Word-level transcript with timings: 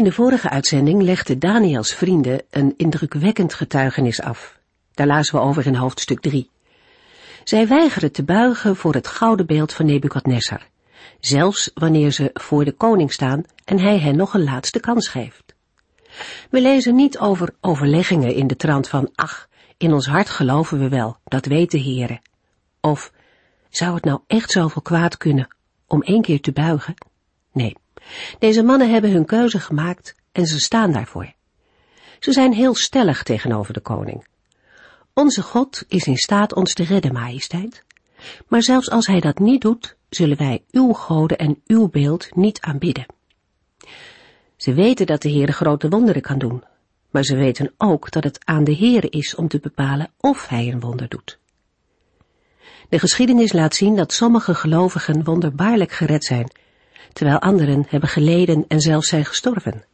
In 0.00 0.06
de 0.06 0.12
vorige 0.12 0.50
uitzending 0.50 1.02
legde 1.02 1.38
Daniels 1.38 1.94
vrienden 1.94 2.42
een 2.50 2.74
indrukwekkend 2.76 3.54
getuigenis 3.54 4.20
af. 4.20 4.58
Daar 4.94 5.06
lazen 5.06 5.34
we 5.34 5.40
over 5.40 5.66
in 5.66 5.74
hoofdstuk 5.74 6.20
3. 6.20 6.50
Zij 7.44 7.68
weigeren 7.68 8.12
te 8.12 8.24
buigen 8.24 8.76
voor 8.76 8.94
het 8.94 9.06
gouden 9.06 9.46
beeld 9.46 9.72
van 9.72 9.86
Nebukadnessar, 9.86 10.68
zelfs 11.18 11.70
wanneer 11.74 12.10
ze 12.10 12.30
voor 12.32 12.64
de 12.64 12.72
koning 12.72 13.12
staan 13.12 13.42
en 13.64 13.78
hij 13.78 13.98
hen 13.98 14.16
nog 14.16 14.34
een 14.34 14.44
laatste 14.44 14.80
kans 14.80 15.08
geeft. 15.08 15.54
We 16.50 16.60
lezen 16.60 16.94
niet 16.94 17.18
over 17.18 17.54
overleggingen 17.60 18.34
in 18.34 18.46
de 18.46 18.56
trant 18.56 18.88
van, 18.88 19.10
ach, 19.14 19.48
in 19.76 19.92
ons 19.92 20.06
hart 20.06 20.30
geloven 20.30 20.78
we 20.78 20.88
wel, 20.88 21.16
dat 21.24 21.46
weet 21.46 21.70
de 21.70 21.82
Heere. 21.82 22.20
Of, 22.80 23.12
zou 23.68 23.94
het 23.94 24.04
nou 24.04 24.20
echt 24.26 24.50
zoveel 24.50 24.82
kwaad 24.82 25.16
kunnen 25.16 25.56
om 25.86 26.02
één 26.02 26.22
keer 26.22 26.40
te 26.40 26.52
buigen? 26.52 26.94
Nee, 27.52 27.76
deze 28.38 28.62
mannen 28.62 28.90
hebben 28.90 29.10
hun 29.10 29.24
keuze 29.24 29.60
gemaakt 29.60 30.14
en 30.32 30.46
ze 30.46 30.58
staan 30.58 30.92
daarvoor. 30.92 31.32
Ze 32.18 32.32
zijn 32.32 32.52
heel 32.52 32.74
stellig 32.74 33.22
tegenover 33.22 33.72
de 33.72 33.80
koning. 33.80 34.26
Onze 35.14 35.42
God 35.42 35.84
is 35.88 36.06
in 36.06 36.16
staat 36.16 36.54
ons 36.54 36.74
te 36.74 36.84
redden, 36.84 37.12
majesteit. 37.12 37.84
Maar 38.48 38.62
zelfs 38.62 38.90
als 38.90 39.06
hij 39.06 39.20
dat 39.20 39.38
niet 39.38 39.60
doet, 39.60 39.96
zullen 40.08 40.36
wij 40.36 40.64
uw 40.70 40.92
goden 40.92 41.38
en 41.38 41.62
uw 41.66 41.88
beeld 41.88 42.34
niet 42.34 42.60
aanbidden. 42.60 43.06
Ze 44.56 44.74
weten 44.74 45.06
dat 45.06 45.22
de 45.22 45.30
Heere 45.30 45.52
grote 45.52 45.88
wonderen 45.88 46.22
kan 46.22 46.38
doen, 46.38 46.64
maar 47.10 47.24
ze 47.24 47.36
weten 47.36 47.72
ook 47.78 48.10
dat 48.10 48.24
het 48.24 48.44
aan 48.44 48.64
de 48.64 48.76
Heere 48.76 49.08
is 49.08 49.34
om 49.34 49.48
te 49.48 49.58
bepalen 49.58 50.10
of 50.18 50.48
hij 50.48 50.68
een 50.72 50.80
wonder 50.80 51.08
doet. 51.08 51.38
De 52.88 52.98
geschiedenis 52.98 53.52
laat 53.52 53.74
zien 53.74 53.96
dat 53.96 54.12
sommige 54.12 54.54
gelovigen 54.54 55.24
wonderbaarlijk 55.24 55.92
gered 55.92 56.24
zijn 56.24 56.50
terwijl 57.12 57.38
anderen 57.38 57.86
hebben 57.88 58.08
geleden 58.08 58.64
en 58.68 58.80
zelfs 58.80 59.08
zijn 59.08 59.24
gestorven. 59.24 59.84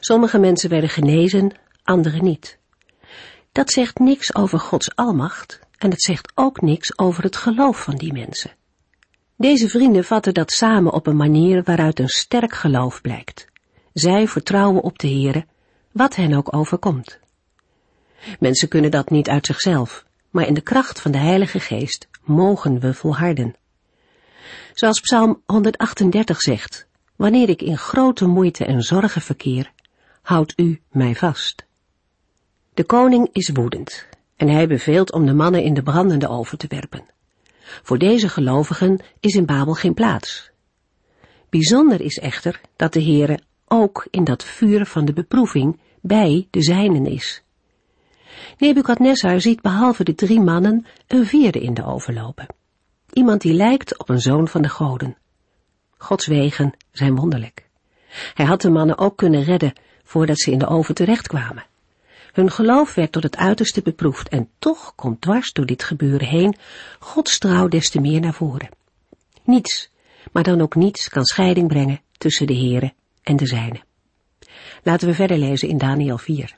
Sommige 0.00 0.38
mensen 0.38 0.70
werden 0.70 0.90
genezen, 0.90 1.52
anderen 1.84 2.24
niet. 2.24 2.58
Dat 3.52 3.70
zegt 3.70 3.98
niks 3.98 4.34
over 4.34 4.58
Gods 4.58 4.96
almacht 4.96 5.60
en 5.78 5.90
het 5.90 6.02
zegt 6.02 6.32
ook 6.34 6.60
niks 6.60 6.98
over 6.98 7.22
het 7.22 7.36
geloof 7.36 7.82
van 7.82 7.96
die 7.96 8.12
mensen. 8.12 8.50
Deze 9.36 9.68
vrienden 9.68 10.04
vatten 10.04 10.34
dat 10.34 10.52
samen 10.52 10.92
op 10.92 11.06
een 11.06 11.16
manier 11.16 11.62
waaruit 11.62 11.98
een 11.98 12.08
sterk 12.08 12.52
geloof 12.52 13.00
blijkt. 13.00 13.46
Zij 13.92 14.28
vertrouwen 14.28 14.82
op 14.82 14.98
de 14.98 15.08
Heere, 15.08 15.46
wat 15.92 16.16
hen 16.16 16.34
ook 16.34 16.54
overkomt. 16.54 17.18
Mensen 18.38 18.68
kunnen 18.68 18.90
dat 18.90 19.10
niet 19.10 19.28
uit 19.28 19.46
zichzelf, 19.46 20.04
maar 20.30 20.46
in 20.46 20.54
de 20.54 20.60
kracht 20.60 21.00
van 21.00 21.10
de 21.10 21.18
Heilige 21.18 21.60
Geest 21.60 22.08
mogen 22.22 22.80
we 22.80 22.94
volharden. 22.94 23.54
Zoals 24.74 25.00
Psalm 25.00 25.42
138 25.46 26.40
zegt, 26.40 26.86
wanneer 27.16 27.48
ik 27.48 27.62
in 27.62 27.78
grote 27.78 28.26
moeite 28.26 28.64
en 28.64 28.82
zorgen 28.82 29.20
verkeer, 29.20 29.72
houdt 30.22 30.52
u 30.56 30.80
mij 30.90 31.14
vast. 31.14 31.64
De 32.74 32.84
koning 32.84 33.28
is 33.32 33.48
woedend 33.48 34.06
en 34.36 34.48
hij 34.48 34.66
beveelt 34.66 35.12
om 35.12 35.26
de 35.26 35.34
mannen 35.34 35.62
in 35.62 35.74
de 35.74 35.82
brandende 35.82 36.28
oven 36.28 36.58
te 36.58 36.66
werpen. 36.68 37.04
Voor 37.82 37.98
deze 37.98 38.28
gelovigen 38.28 39.00
is 39.20 39.34
in 39.34 39.46
Babel 39.46 39.74
geen 39.74 39.94
plaats. 39.94 40.50
Bijzonder 41.48 42.00
is 42.00 42.18
echter 42.18 42.60
dat 42.76 42.92
de 42.92 43.02
Heere 43.02 43.38
ook 43.68 44.06
in 44.10 44.24
dat 44.24 44.44
vuur 44.44 44.86
van 44.86 45.04
de 45.04 45.12
beproeving 45.12 45.80
bij 46.00 46.48
de 46.50 46.62
zijnen 46.62 47.06
is. 47.06 47.42
Nebukadnessar 48.58 49.40
ziet 49.40 49.60
behalve 49.60 50.04
de 50.04 50.14
drie 50.14 50.40
mannen 50.40 50.86
een 51.06 51.26
vierde 51.26 51.60
in 51.60 51.74
de 51.74 51.84
oven 51.84 52.14
lopen. 52.14 52.46
Iemand 53.14 53.40
die 53.40 53.52
lijkt 53.52 53.98
op 53.98 54.08
een 54.08 54.20
zoon 54.20 54.48
van 54.48 54.62
de 54.62 54.68
goden. 54.68 55.16
Gods 55.96 56.26
wegen 56.26 56.72
zijn 56.92 57.16
wonderlijk. 57.16 57.68
Hij 58.34 58.46
had 58.46 58.60
de 58.60 58.70
mannen 58.70 58.98
ook 58.98 59.16
kunnen 59.16 59.44
redden 59.44 59.72
voordat 60.04 60.40
ze 60.40 60.50
in 60.50 60.58
de 60.58 60.66
oven 60.66 60.94
terechtkwamen. 60.94 61.64
Hun 62.32 62.50
geloof 62.50 62.94
werd 62.94 63.12
tot 63.12 63.22
het 63.22 63.36
uiterste 63.36 63.82
beproefd 63.82 64.28
en 64.28 64.48
toch 64.58 64.94
komt 64.94 65.20
dwars 65.20 65.52
door 65.52 65.66
dit 65.66 65.82
gebeuren 65.82 66.28
heen 66.28 66.56
Gods 66.98 67.38
trouw 67.38 67.68
des 67.68 67.90
te 67.90 68.00
meer 68.00 68.20
naar 68.20 68.34
voren. 68.34 68.68
Niets, 69.44 69.90
maar 70.32 70.42
dan 70.42 70.60
ook 70.60 70.74
niets 70.74 71.08
kan 71.08 71.24
scheiding 71.24 71.68
brengen 71.68 72.00
tussen 72.18 72.46
de 72.46 72.56
Here 72.56 72.92
en 73.22 73.36
de 73.36 73.46
zijne. 73.46 73.80
Laten 74.82 75.08
we 75.08 75.14
verder 75.14 75.38
lezen 75.38 75.68
in 75.68 75.78
Daniel 75.78 76.18
4. 76.18 76.56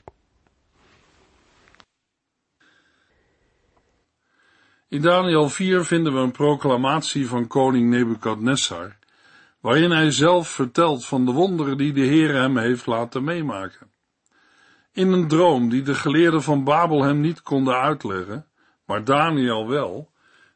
In 4.89 5.01
Daniel 5.01 5.49
4 5.49 5.85
vinden 5.85 6.13
we 6.13 6.19
een 6.19 6.31
proclamatie 6.31 7.27
van 7.27 7.47
koning 7.47 7.89
Nebukadnessar, 7.89 8.97
waarin 9.61 9.91
hij 9.91 10.11
zelf 10.11 10.49
vertelt 10.49 11.05
van 11.05 11.25
de 11.25 11.31
wonderen 11.31 11.77
die 11.77 11.93
de 11.93 12.01
Heer 12.01 12.33
hem 12.33 12.57
heeft 12.57 12.85
laten 12.85 13.23
meemaken. 13.23 13.91
In 14.91 15.11
een 15.11 15.27
droom 15.27 15.69
die 15.69 15.81
de 15.81 15.95
geleerden 15.95 16.43
van 16.43 16.63
Babel 16.63 17.03
hem 17.03 17.19
niet 17.19 17.41
konden 17.41 17.75
uitleggen, 17.75 18.45
maar 18.85 19.03
Daniel 19.03 19.67
wel, 19.67 20.11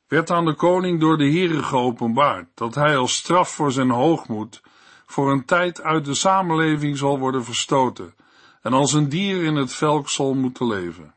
werd 0.08 0.32
aan 0.32 0.46
de 0.46 0.56
koning 0.56 1.00
door 1.00 1.18
de 1.18 1.30
Heere 1.30 1.64
geopenbaard 1.64 2.48
dat 2.54 2.76
hij 2.76 2.98
als 2.98 3.16
straf 3.16 3.50
voor 3.50 3.72
zijn 3.72 3.90
hoogmoed 3.90 4.62
voor 5.06 5.32
een 5.32 5.46
tijd 5.46 5.82
uit 5.82 6.06
de 6.06 6.14
samenleving 6.14 6.98
zal 6.98 7.20
worden 7.20 7.44
verstoten 7.44 8.16
en 8.62 8.74
als 8.74 8.94
een 8.94 9.10
dier 9.10 9.44
in 9.44 9.56
het 9.56 9.74
velk 9.74 10.10
zal 10.10 10.34
moeten 10.34 10.68
leven. 10.68 11.14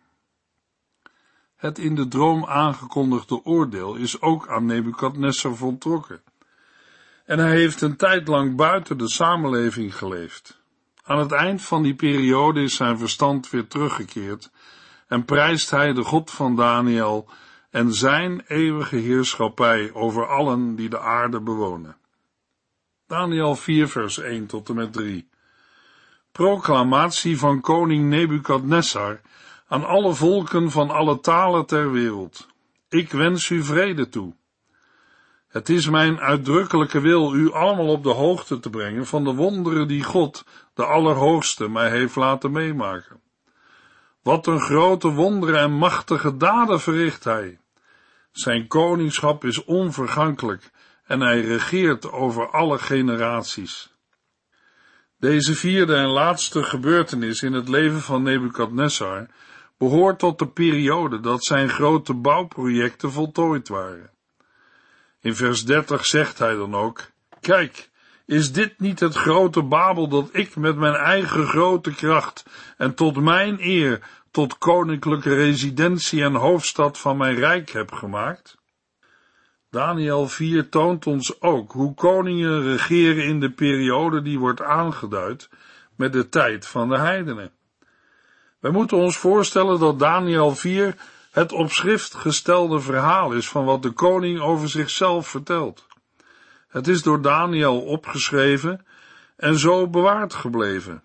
Het 1.65 1.79
in 1.79 1.95
de 1.95 2.09
droom 2.09 2.47
aangekondigde 2.47 3.45
oordeel 3.45 3.95
is 3.95 4.21
ook 4.21 4.49
aan 4.49 4.67
Nebukadnessar 4.67 5.57
voltrokken. 5.57 6.23
En 7.25 7.39
hij 7.39 7.51
heeft 7.51 7.81
een 7.81 7.97
tijd 7.97 8.29
lang 8.29 8.57
buiten 8.57 8.99
de 8.99 9.09
samenleving 9.09 9.97
geleefd. 9.97 10.63
Aan 11.05 11.19
het 11.19 11.33
eind 11.33 11.63
van 11.63 11.83
die 11.83 11.95
periode 11.95 12.63
is 12.63 12.77
zijn 12.77 12.99
verstand 12.99 13.51
weer 13.51 13.67
teruggekeerd 13.67 14.51
en 15.09 15.25
prijst 15.25 15.71
hij 15.71 15.93
de 15.93 16.03
God 16.03 16.31
van 16.31 16.57
Daniel 16.57 17.29
en 17.71 17.95
zijn 17.95 18.43
eeuwige 18.47 18.97
heerschappij 18.97 19.93
over 19.93 20.27
allen 20.27 20.77
die 20.77 20.89
de 20.89 21.01
aarde 21.01 21.41
bewonen. 21.41 21.97
Daniel 23.07 23.57
4 23.57 23.89
vers 23.89 24.19
1 24.19 24.47
tot 24.47 24.69
en 24.69 24.75
met 24.75 24.93
3 24.93 25.29
Proclamatie 26.33 27.39
van 27.39 27.61
koning 27.61 28.09
Nebukadnessar 28.09 29.21
aan 29.75 29.85
alle 29.85 30.15
volken 30.15 30.71
van 30.71 30.91
alle 30.91 31.21
talen 31.21 31.67
ter 31.67 31.93
wereld. 31.93 32.47
Ik 32.89 33.11
wens 33.11 33.51
u 33.51 33.63
vrede 33.63 34.09
toe. 34.09 34.35
Het 35.49 35.69
is 35.69 35.89
mijn 35.89 36.21
uitdrukkelijke 36.21 37.01
wil 37.01 37.35
u 37.35 37.53
allemaal 37.53 37.89
op 37.89 38.03
de 38.03 38.11
hoogte 38.11 38.61
te 38.61 38.71
brengen 38.71 39.07
van 39.07 39.25
de 39.25 39.35
wonderen 39.35 39.89
die 39.89 40.03
God, 40.03 40.45
de 40.75 40.85
Allerhoogste, 40.85 41.69
mij 41.69 41.91
heeft 41.91 42.17
laten 42.17 42.53
meemaken. 42.53 43.21
Wat 44.23 44.47
een 44.47 44.61
grote 44.61 45.09
wonderen 45.09 45.61
en 45.61 45.73
machtige 45.73 46.37
daden 46.37 46.81
verricht 46.81 47.25
hij. 47.25 47.59
Zijn 48.33 48.67
koningschap 48.67 49.45
is 49.45 49.65
onvergankelijk 49.65 50.71
en 51.05 51.21
hij 51.21 51.41
regeert 51.41 52.13
over 52.13 52.51
alle 52.51 52.79
generaties. 52.79 53.93
Deze 55.19 55.55
vierde 55.55 55.95
en 55.95 56.09
laatste 56.09 56.63
gebeurtenis 56.63 57.43
in 57.43 57.53
het 57.53 57.69
leven 57.69 58.01
van 58.01 58.23
Nebukadnessar 58.23 59.29
behoort 59.79 60.19
tot 60.19 60.39
de 60.39 60.49
periode 60.49 61.21
dat 61.21 61.45
zijn 61.45 61.69
grote 61.69 62.15
bouwprojecten 62.15 63.13
voltooid 63.13 63.69
waren. 63.69 64.11
In 65.21 65.35
vers 65.35 65.65
30 65.65 66.07
zegt 66.07 66.39
hij 66.39 66.55
dan 66.55 66.75
ook, 66.75 67.11
kijk, 67.41 67.91
is 68.27 68.53
dit 68.53 68.81
niet 68.81 69.01
het 69.01 69.15
grote 69.15 69.63
Babel 69.63 70.09
dat 70.09 70.29
ik 70.33 70.57
met 70.57 70.77
mijn 70.77 70.95
eigen 70.95 71.47
grote 71.47 71.95
kracht 71.95 72.47
en 72.77 72.95
tot 72.95 73.17
mijn 73.17 73.57
eer 73.61 74.09
tot 74.31 74.59
koninklijke 74.59 75.35
residentie 75.35 76.23
en 76.23 76.35
hoofdstad 76.35 76.99
van 76.99 77.17
mijn 77.17 77.35
rijk 77.35 77.71
heb 77.71 77.93
gemaakt? 77.93 78.57
Daniel 79.71 80.29
4 80.29 80.69
toont 80.69 81.07
ons 81.07 81.41
ook 81.41 81.73
hoe 81.73 81.95
koningen 81.95 82.63
regeren 82.63 83.25
in 83.25 83.41
de 83.41 83.51
periode 83.51 84.23
die 84.23 84.39
wordt 84.39 84.63
aangeduid 84.63 85.49
met 85.97 86.13
de 86.13 86.29
tijd 86.29 86.67
van 86.67 86.89
de 86.89 86.99
heidenen. 86.99 87.53
Wij 88.65 88.73
moeten 88.73 88.97
ons 88.97 89.17
voorstellen 89.17 89.79
dat 89.79 89.99
Daniel 89.99 90.55
4 90.55 90.97
het 91.31 91.53
op 91.53 91.73
schrift 91.73 92.15
gestelde 92.15 92.81
verhaal 92.81 93.33
is 93.33 93.49
van 93.49 93.65
wat 93.65 93.83
de 93.83 93.91
koning 93.91 94.41
over 94.41 94.69
zichzelf 94.69 95.29
vertelt. 95.29 95.87
Het 96.69 96.89
is 96.89 97.03
door 97.03 97.23
Daniel 97.23 97.81
opgeschreven 97.81 98.87
en 99.37 99.59
zo 99.59 99.89
bewaard 99.89 100.35
gebleven. 100.35 101.03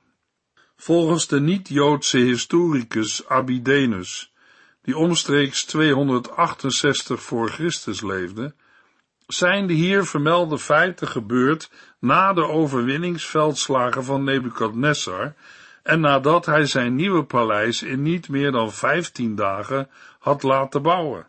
Volgens 0.75 1.27
de 1.27 1.39
niet-Joodse 1.39 2.17
historicus 2.17 3.27
Abidenus, 3.27 4.33
die 4.81 4.97
omstreeks 4.97 5.63
268 5.63 7.21
voor 7.21 7.49
Christus 7.49 8.01
leefde, 8.01 8.53
zijn 9.27 9.67
de 9.67 9.73
hier 9.73 10.05
vermelde 10.05 10.59
feiten 10.59 11.07
gebeurd 11.07 11.71
na 11.99 12.33
de 12.33 12.47
overwinningsveldslagen 12.47 14.03
van 14.03 14.23
Nebukadnessar 14.23 15.35
en 15.89 15.99
nadat 15.99 16.45
hij 16.45 16.65
zijn 16.65 16.95
nieuwe 16.95 17.23
paleis 17.23 17.83
in 17.83 18.01
niet 18.01 18.29
meer 18.29 18.51
dan 18.51 18.71
vijftien 18.71 19.35
dagen 19.35 19.89
had 20.19 20.43
laten 20.43 20.81
bouwen. 20.81 21.27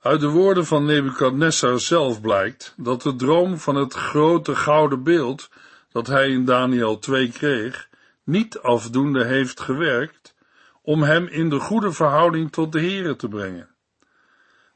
Uit 0.00 0.20
de 0.20 0.28
woorden 0.28 0.66
van 0.66 0.84
Nebukadnessar 0.84 1.80
zelf 1.80 2.20
blijkt 2.20 2.74
dat 2.76 3.02
de 3.02 3.16
droom 3.16 3.58
van 3.58 3.74
het 3.74 3.94
grote 3.94 4.54
gouden 4.56 5.02
beeld 5.02 5.50
dat 5.92 6.06
hij 6.06 6.28
in 6.28 6.44
Daniel 6.44 6.98
2 6.98 7.28
kreeg, 7.28 7.88
niet 8.22 8.58
afdoende 8.58 9.24
heeft 9.24 9.60
gewerkt 9.60 10.34
om 10.82 11.02
hem 11.02 11.26
in 11.26 11.48
de 11.48 11.58
goede 11.60 11.92
verhouding 11.92 12.52
tot 12.52 12.72
de 12.72 12.80
Here 12.80 13.16
te 13.16 13.28
brengen. 13.28 13.68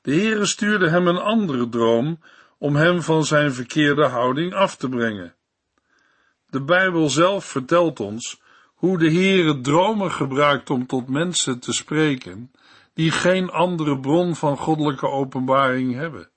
De 0.02 0.14
Heere 0.14 0.46
stuurde 0.46 0.88
hem 0.88 1.06
een 1.06 1.20
andere 1.20 1.68
droom 1.68 2.20
om 2.58 2.76
hem 2.76 3.02
van 3.02 3.24
zijn 3.24 3.52
verkeerde 3.52 4.06
houding 4.06 4.54
af 4.54 4.76
te 4.76 4.88
brengen. 4.88 5.34
De 6.50 6.62
Bijbel 6.62 7.08
zelf 7.08 7.44
vertelt 7.44 8.00
ons 8.00 8.46
hoe 8.78 8.98
de 8.98 9.12
Heere 9.12 9.60
dromen 9.60 10.12
gebruikt 10.12 10.70
om 10.70 10.86
tot 10.86 11.08
mensen 11.08 11.60
te 11.60 11.72
spreken 11.72 12.52
die 12.94 13.10
geen 13.10 13.50
andere 13.50 14.00
bron 14.00 14.34
van 14.36 14.56
goddelijke 14.56 15.08
openbaring 15.08 15.94
hebben. 15.94 16.30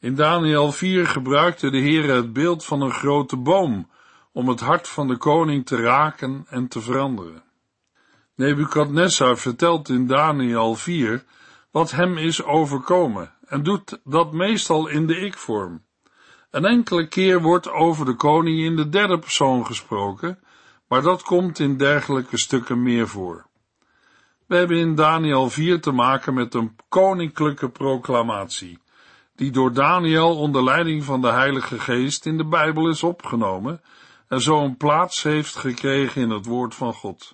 In 0.00 0.14
Daniel 0.14 0.72
4 0.72 1.06
gebruikte 1.06 1.70
de 1.70 1.78
Heere 1.78 2.12
het 2.12 2.32
beeld 2.32 2.64
van 2.64 2.80
een 2.80 2.92
grote 2.92 3.36
boom 3.36 3.90
om 4.32 4.48
het 4.48 4.60
hart 4.60 4.88
van 4.88 5.08
de 5.08 5.16
koning 5.16 5.66
te 5.66 5.76
raken 5.76 6.46
en 6.48 6.68
te 6.68 6.80
veranderen. 6.80 7.42
Nebukadnessar 8.34 9.38
vertelt 9.38 9.88
in 9.88 10.06
Daniel 10.06 10.74
4 10.74 11.24
wat 11.70 11.90
hem 11.90 12.18
is 12.18 12.42
overkomen 12.42 13.32
en 13.44 13.62
doet 13.62 14.00
dat 14.04 14.32
meestal 14.32 14.88
in 14.88 15.06
de 15.06 15.16
ik-vorm. 15.16 15.84
Een 16.50 16.64
enkele 16.64 17.08
keer 17.08 17.42
wordt 17.42 17.70
over 17.70 18.04
de 18.04 18.14
koning 18.14 18.60
in 18.60 18.76
de 18.76 18.88
derde 18.88 19.18
persoon 19.18 19.66
gesproken, 19.66 20.38
maar 20.92 21.02
dat 21.02 21.22
komt 21.22 21.58
in 21.58 21.76
dergelijke 21.76 22.38
stukken 22.38 22.82
meer 22.82 23.08
voor. 23.08 23.46
We 24.46 24.56
hebben 24.56 24.76
in 24.76 24.94
Daniel 24.94 25.50
4 25.50 25.80
te 25.80 25.90
maken 25.90 26.34
met 26.34 26.54
een 26.54 26.76
koninklijke 26.88 27.68
proclamatie, 27.68 28.78
die 29.34 29.50
door 29.50 29.72
Daniel 29.72 30.36
onder 30.36 30.64
leiding 30.64 31.04
van 31.04 31.20
de 31.20 31.30
Heilige 31.30 31.78
Geest 31.78 32.26
in 32.26 32.36
de 32.36 32.44
Bijbel 32.44 32.88
is 32.88 33.02
opgenomen 33.02 33.80
en 34.28 34.40
zo 34.40 34.64
een 34.64 34.76
plaats 34.76 35.22
heeft 35.22 35.56
gekregen 35.56 36.22
in 36.22 36.30
het 36.30 36.46
woord 36.46 36.74
van 36.74 36.94
God. 36.94 37.32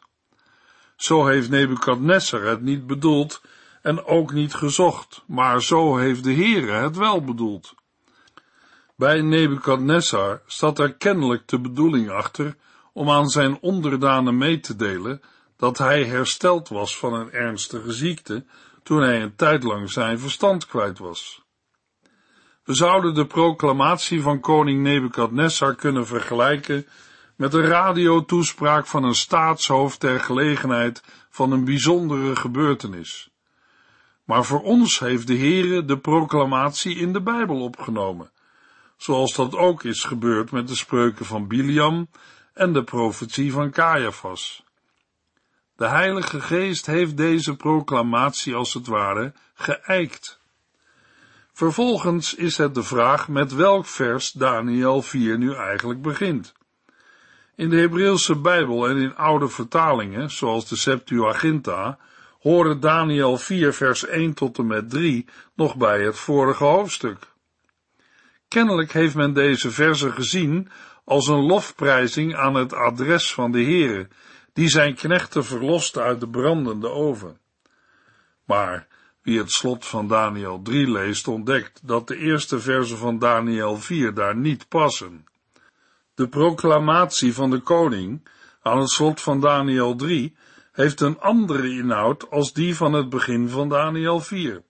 Zo 0.96 1.26
heeft 1.26 1.50
Nebukadnessar 1.50 2.42
het 2.42 2.62
niet 2.62 2.86
bedoeld 2.86 3.42
en 3.82 4.04
ook 4.04 4.32
niet 4.32 4.54
gezocht, 4.54 5.24
maar 5.26 5.62
zo 5.62 5.96
heeft 5.96 6.24
de 6.24 6.34
Heere 6.34 6.72
het 6.72 6.96
wel 6.96 7.24
bedoeld. 7.24 7.74
Bij 8.96 9.20
Nebukadnessar 9.20 10.42
staat 10.46 10.78
er 10.78 10.94
kennelijk 10.94 11.48
de 11.48 11.60
bedoeling 11.60 12.10
achter 12.10 12.56
om 12.98 13.10
aan 13.10 13.28
zijn 13.28 13.58
onderdanen 13.60 14.36
mee 14.36 14.60
te 14.60 14.76
delen 14.76 15.20
dat 15.56 15.78
hij 15.78 16.04
hersteld 16.04 16.68
was 16.68 16.98
van 16.98 17.14
een 17.14 17.32
ernstige 17.32 17.92
ziekte 17.92 18.44
toen 18.82 19.02
hij 19.02 19.22
een 19.22 19.34
tijd 19.34 19.62
lang 19.62 19.90
zijn 19.90 20.18
verstand 20.18 20.66
kwijt 20.66 20.98
was. 20.98 21.42
We 22.64 22.74
zouden 22.74 23.14
de 23.14 23.26
proclamatie 23.26 24.22
van 24.22 24.40
koning 24.40 24.82
Nebukadnessar 24.82 25.74
kunnen 25.74 26.06
vergelijken 26.06 26.86
met 27.36 27.54
een 27.54 27.66
radiotoespraak 27.66 28.86
van 28.86 29.04
een 29.04 29.14
staatshoofd 29.14 30.00
ter 30.00 30.20
gelegenheid 30.20 31.02
van 31.30 31.52
een 31.52 31.64
bijzondere 31.64 32.36
gebeurtenis. 32.36 33.30
Maar 34.24 34.44
voor 34.44 34.62
ons 34.62 34.98
heeft 34.98 35.26
de 35.26 35.36
Heere 35.36 35.84
de 35.84 35.98
proclamatie 35.98 36.96
in 36.96 37.12
de 37.12 37.22
Bijbel 37.22 37.60
opgenomen, 37.60 38.30
zoals 38.96 39.34
dat 39.34 39.56
ook 39.56 39.84
is 39.84 40.04
gebeurd 40.04 40.50
met 40.50 40.68
de 40.68 40.76
spreuken 40.76 41.26
van 41.26 41.48
Biliam 41.48 42.08
en 42.58 42.72
de 42.72 42.84
profetie 42.84 43.52
van 43.52 43.70
Caiaphas. 43.70 44.62
De 45.76 45.86
Heilige 45.86 46.40
Geest 46.40 46.86
heeft 46.86 47.16
deze 47.16 47.56
proclamatie 47.56 48.54
als 48.54 48.74
het 48.74 48.86
ware 48.86 49.32
geëikt. 49.54 50.40
Vervolgens 51.52 52.34
is 52.34 52.56
het 52.56 52.74
de 52.74 52.82
vraag 52.82 53.28
met 53.28 53.54
welk 53.54 53.86
vers 53.86 54.32
Daniel 54.32 55.02
4 55.02 55.38
nu 55.38 55.54
eigenlijk 55.54 56.02
begint. 56.02 56.52
In 57.56 57.70
de 57.70 57.76
Hebreeuwse 57.76 58.36
Bijbel 58.36 58.88
en 58.88 58.96
in 58.96 59.16
oude 59.16 59.48
vertalingen, 59.48 60.30
zoals 60.30 60.68
de 60.68 60.76
Septuaginta, 60.76 61.98
horen 62.40 62.80
Daniel 62.80 63.36
4 63.36 63.74
vers 63.74 64.06
1 64.06 64.34
tot 64.34 64.58
en 64.58 64.66
met 64.66 64.90
3 64.90 65.26
nog 65.54 65.76
bij 65.76 66.02
het 66.02 66.18
vorige 66.18 66.64
hoofdstuk. 66.64 67.18
Kennelijk 68.48 68.92
heeft 68.92 69.14
men 69.14 69.32
deze 69.32 69.70
versen 69.70 70.12
gezien 70.12 70.70
als 71.08 71.26
een 71.26 71.46
lofprijzing 71.46 72.34
aan 72.34 72.54
het 72.54 72.72
adres 72.72 73.34
van 73.34 73.52
de 73.52 73.62
Heere, 73.62 74.08
die 74.52 74.68
zijn 74.68 74.94
knechten 74.94 75.44
verloste 75.44 76.00
uit 76.00 76.20
de 76.20 76.28
brandende 76.28 76.90
oven. 76.90 77.38
Maar 78.44 78.86
wie 79.22 79.38
het 79.38 79.50
slot 79.50 79.86
van 79.86 80.08
Daniel 80.08 80.60
3 80.62 80.90
leest, 80.90 81.28
ontdekt 81.28 81.80
dat 81.82 82.08
de 82.08 82.16
eerste 82.16 82.60
versen 82.60 82.98
van 82.98 83.18
Daniel 83.18 83.76
4 83.76 84.14
daar 84.14 84.36
niet 84.36 84.68
passen. 84.68 85.26
De 86.14 86.28
proclamatie 86.28 87.34
van 87.34 87.50
de 87.50 87.60
koning 87.60 88.28
aan 88.62 88.78
het 88.78 88.90
slot 88.90 89.20
van 89.20 89.40
Daniel 89.40 89.94
3 89.96 90.36
heeft 90.72 91.00
een 91.00 91.20
andere 91.20 91.70
inhoud 91.70 92.30
als 92.30 92.52
die 92.52 92.76
van 92.76 92.92
het 92.92 93.08
begin 93.08 93.48
van 93.48 93.68
Daniel 93.68 94.20
4. 94.20 94.62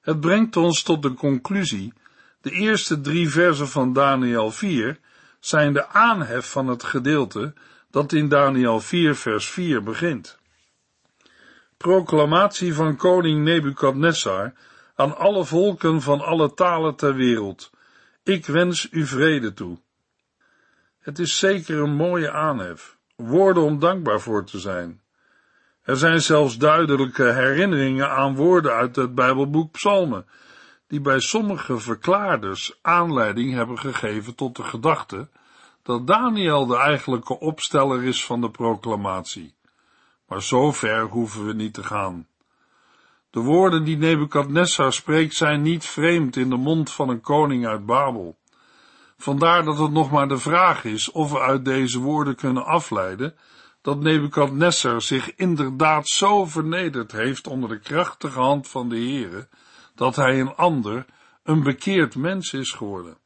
Het 0.00 0.20
brengt 0.20 0.56
ons 0.56 0.82
tot 0.82 1.02
de 1.02 1.14
conclusie: 1.14 1.92
de 2.40 2.50
eerste 2.50 3.00
drie 3.00 3.28
versen 3.28 3.68
van 3.68 3.92
Daniel 3.92 4.50
4 4.50 4.98
zijn 5.46 5.72
de 5.72 5.88
aanhef 5.88 6.50
van 6.50 6.66
het 6.66 6.82
gedeelte 6.82 7.54
dat 7.90 8.12
in 8.12 8.28
Daniel 8.28 8.80
4 8.80 9.14
vers 9.14 9.50
4 9.50 9.82
begint. 9.82 10.38
Proclamatie 11.76 12.74
van 12.74 12.96
koning 12.96 13.44
Nebukadnessar 13.44 14.52
aan 14.94 15.16
alle 15.16 15.44
volken 15.44 16.02
van 16.02 16.20
alle 16.20 16.54
talen 16.54 16.96
ter 16.96 17.14
wereld. 17.14 17.70
Ik 18.22 18.46
wens 18.46 18.88
u 18.90 19.06
vrede 19.06 19.52
toe. 19.52 19.78
Het 20.98 21.18
is 21.18 21.38
zeker 21.38 21.78
een 21.78 21.94
mooie 21.94 22.30
aanhef, 22.30 22.96
woorden 23.16 23.62
om 23.62 23.78
dankbaar 23.78 24.20
voor 24.20 24.44
te 24.44 24.58
zijn. 24.58 25.00
Er 25.82 25.96
zijn 25.96 26.20
zelfs 26.20 26.58
duidelijke 26.58 27.32
herinneringen 27.32 28.10
aan 28.10 28.34
woorden 28.34 28.72
uit 28.72 28.96
het 28.96 29.14
Bijbelboek 29.14 29.72
Psalmen, 29.72 30.26
die 30.88 31.00
bij 31.00 31.20
sommige 31.20 31.78
verklaarders 31.78 32.78
aanleiding 32.82 33.52
hebben 33.52 33.78
gegeven 33.78 34.34
tot 34.34 34.56
de 34.56 34.62
gedachte 34.62 35.28
dat 35.82 36.06
Daniel 36.06 36.66
de 36.66 36.76
eigenlijke 36.76 37.40
opsteller 37.40 38.04
is 38.04 38.24
van 38.24 38.40
de 38.40 38.50
proclamatie. 38.50 39.54
Maar 40.28 40.42
zo 40.42 40.72
ver 40.72 41.02
hoeven 41.02 41.46
we 41.46 41.52
niet 41.52 41.74
te 41.74 41.82
gaan. 41.82 42.26
De 43.30 43.40
woorden 43.40 43.84
die 43.84 43.96
Nebukadnessar 43.96 44.92
spreekt 44.92 45.34
zijn 45.34 45.62
niet 45.62 45.84
vreemd 45.84 46.36
in 46.36 46.50
de 46.50 46.56
mond 46.56 46.92
van 46.92 47.08
een 47.08 47.20
koning 47.20 47.66
uit 47.66 47.86
Babel. 47.86 48.38
Vandaar 49.16 49.64
dat 49.64 49.78
het 49.78 49.90
nog 49.90 50.10
maar 50.10 50.28
de 50.28 50.38
vraag 50.38 50.84
is 50.84 51.10
of 51.10 51.30
we 51.30 51.40
uit 51.40 51.64
deze 51.64 52.00
woorden 52.00 52.36
kunnen 52.36 52.64
afleiden 52.64 53.34
dat 53.82 54.00
Nebukadnessar 54.00 55.02
zich 55.02 55.34
inderdaad 55.34 56.08
zo 56.08 56.44
vernederd 56.44 57.12
heeft 57.12 57.46
onder 57.46 57.68
de 57.68 57.78
krachtige 57.78 58.40
hand 58.40 58.68
van 58.68 58.88
de 58.88 58.96
Heere, 58.96 59.48
dat 59.96 60.16
hij 60.16 60.40
een 60.40 60.54
ander, 60.54 61.06
een 61.42 61.62
bekeerd 61.62 62.16
mens 62.16 62.52
is 62.52 62.70
geworden. 62.70 63.18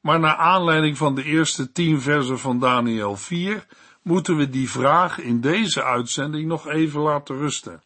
Maar 0.00 0.20
naar 0.20 0.36
aanleiding 0.36 0.96
van 0.96 1.14
de 1.14 1.24
eerste 1.24 1.72
tien 1.72 2.00
versen 2.00 2.38
van 2.38 2.58
Daniel 2.58 3.16
4 3.16 3.66
moeten 4.02 4.36
we 4.36 4.48
die 4.48 4.70
vraag 4.70 5.18
in 5.18 5.40
deze 5.40 5.84
uitzending 5.84 6.46
nog 6.46 6.68
even 6.68 7.00
laten 7.00 7.36
rusten 7.36 7.82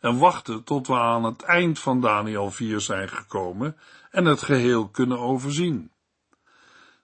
en 0.00 0.18
wachten 0.18 0.64
tot 0.64 0.86
we 0.86 0.94
aan 0.94 1.24
het 1.24 1.42
eind 1.42 1.78
van 1.78 2.00
Daniel 2.00 2.50
4 2.50 2.80
zijn 2.80 3.08
gekomen 3.08 3.76
en 4.10 4.24
het 4.24 4.42
geheel 4.42 4.88
kunnen 4.88 5.18
overzien. 5.18 5.92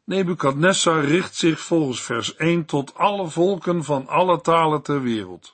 Nebukadnessar 0.04 1.04
richt 1.04 1.36
zich 1.36 1.60
volgens 1.60 2.02
vers 2.02 2.36
1 2.36 2.64
tot 2.64 2.94
alle 2.94 3.28
volken 3.28 3.84
van 3.84 4.06
alle 4.06 4.40
talen 4.40 4.82
ter 4.82 5.02
wereld. 5.02 5.53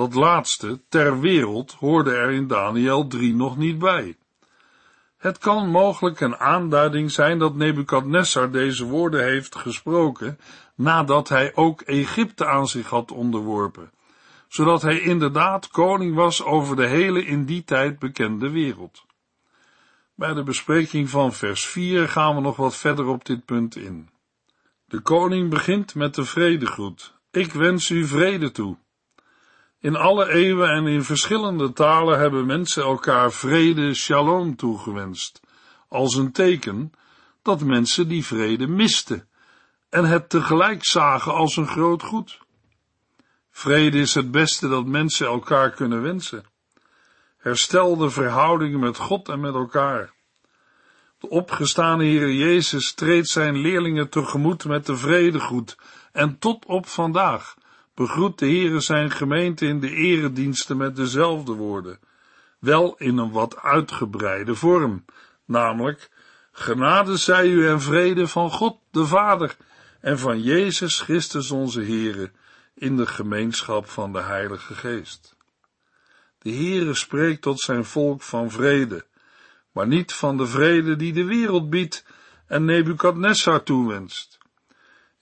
Dat 0.00 0.14
laatste, 0.14 0.80
ter 0.88 1.20
wereld, 1.20 1.72
hoorde 1.72 2.14
er 2.14 2.30
in 2.30 2.46
Daniel 2.46 3.06
3 3.06 3.34
nog 3.34 3.56
niet 3.56 3.78
bij. 3.78 4.16
Het 5.16 5.38
kan 5.38 5.68
mogelijk 5.68 6.20
een 6.20 6.36
aanduiding 6.36 7.10
zijn 7.10 7.38
dat 7.38 7.54
Nebukadnessar 7.54 8.50
deze 8.50 8.84
woorden 8.84 9.24
heeft 9.24 9.56
gesproken 9.56 10.38
nadat 10.74 11.28
hij 11.28 11.54
ook 11.54 11.80
Egypte 11.80 12.46
aan 12.46 12.68
zich 12.68 12.88
had 12.88 13.12
onderworpen, 13.12 13.90
zodat 14.48 14.82
hij 14.82 15.00
inderdaad 15.00 15.68
koning 15.68 16.14
was 16.14 16.44
over 16.44 16.76
de 16.76 16.86
hele 16.86 17.24
in 17.24 17.44
die 17.44 17.64
tijd 17.64 17.98
bekende 17.98 18.50
wereld. 18.50 19.04
Bij 20.14 20.34
de 20.34 20.42
bespreking 20.42 21.10
van 21.10 21.32
vers 21.32 21.66
4 21.66 22.08
gaan 22.08 22.34
we 22.34 22.40
nog 22.40 22.56
wat 22.56 22.76
verder 22.76 23.06
op 23.06 23.24
dit 23.24 23.44
punt 23.44 23.76
in. 23.76 24.08
De 24.84 25.00
koning 25.00 25.50
begint 25.50 25.94
met 25.94 26.14
de 26.14 26.24
vredegroet. 26.24 27.14
Ik 27.30 27.52
wens 27.52 27.90
u 27.90 28.06
vrede 28.06 28.50
toe. 28.50 28.76
In 29.82 29.96
alle 29.96 30.28
eeuwen 30.28 30.70
en 30.70 30.86
in 30.86 31.04
verschillende 31.04 31.72
talen 31.72 32.18
hebben 32.18 32.46
mensen 32.46 32.82
elkaar 32.82 33.32
vrede, 33.32 33.94
shalom 33.94 34.56
toegewenst, 34.56 35.40
als 35.88 36.14
een 36.14 36.32
teken 36.32 36.92
dat 37.42 37.60
mensen 37.60 38.08
die 38.08 38.24
vrede 38.24 38.66
misten 38.66 39.28
en 39.88 40.04
het 40.04 40.28
tegelijk 40.28 40.84
zagen 40.84 41.34
als 41.34 41.56
een 41.56 41.66
groot 41.66 42.02
goed. 42.02 42.38
Vrede 43.50 43.98
is 43.98 44.14
het 44.14 44.30
beste 44.30 44.68
dat 44.68 44.86
mensen 44.86 45.26
elkaar 45.26 45.70
kunnen 45.70 46.02
wensen. 46.02 46.44
Herstel 47.38 47.96
de 47.96 48.10
verhoudingen 48.10 48.80
met 48.80 48.96
God 48.96 49.28
en 49.28 49.40
met 49.40 49.54
elkaar. 49.54 50.12
De 51.18 51.28
opgestane 51.28 52.04
Heer 52.04 52.32
Jezus 52.32 52.94
treedt 52.94 53.28
zijn 53.28 53.56
leerlingen 53.56 54.08
tegemoet 54.08 54.64
met 54.64 54.86
de 54.86 54.96
vredegroet 54.96 55.76
en 56.12 56.38
tot 56.38 56.64
op 56.66 56.86
vandaag 56.86 57.54
begroet 58.00 58.38
de 58.38 58.46
Heere 58.46 58.80
zijn 58.80 59.10
gemeente 59.10 59.66
in 59.66 59.80
de 59.80 59.90
erediensten 59.90 60.76
met 60.76 60.96
dezelfde 60.96 61.52
woorden, 61.52 61.98
wel 62.58 62.94
in 62.98 63.18
een 63.18 63.30
wat 63.30 63.56
uitgebreide 63.56 64.54
vorm, 64.54 65.04
namelijk 65.44 66.10
genade 66.52 67.16
zij 67.16 67.48
u 67.48 67.68
en 67.68 67.80
vrede 67.80 68.28
van 68.28 68.50
God 68.50 68.78
de 68.90 69.06
Vader 69.06 69.56
en 70.00 70.18
van 70.18 70.42
Jezus 70.42 71.00
Christus 71.00 71.50
onze 71.50 71.80
Heere 71.80 72.30
in 72.74 72.96
de 72.96 73.06
gemeenschap 73.06 73.88
van 73.88 74.12
de 74.12 74.20
Heilige 74.20 74.74
Geest. 74.74 75.36
De 76.38 76.50
Heere 76.50 76.94
spreekt 76.94 77.42
tot 77.42 77.60
zijn 77.60 77.84
volk 77.84 78.22
van 78.22 78.50
vrede, 78.50 79.06
maar 79.72 79.86
niet 79.86 80.12
van 80.12 80.36
de 80.36 80.46
vrede 80.46 80.96
die 80.96 81.12
de 81.12 81.24
wereld 81.24 81.70
biedt 81.70 82.04
en 82.46 82.64
Nebukadnessar 82.64 83.62
toewenst. 83.62 84.39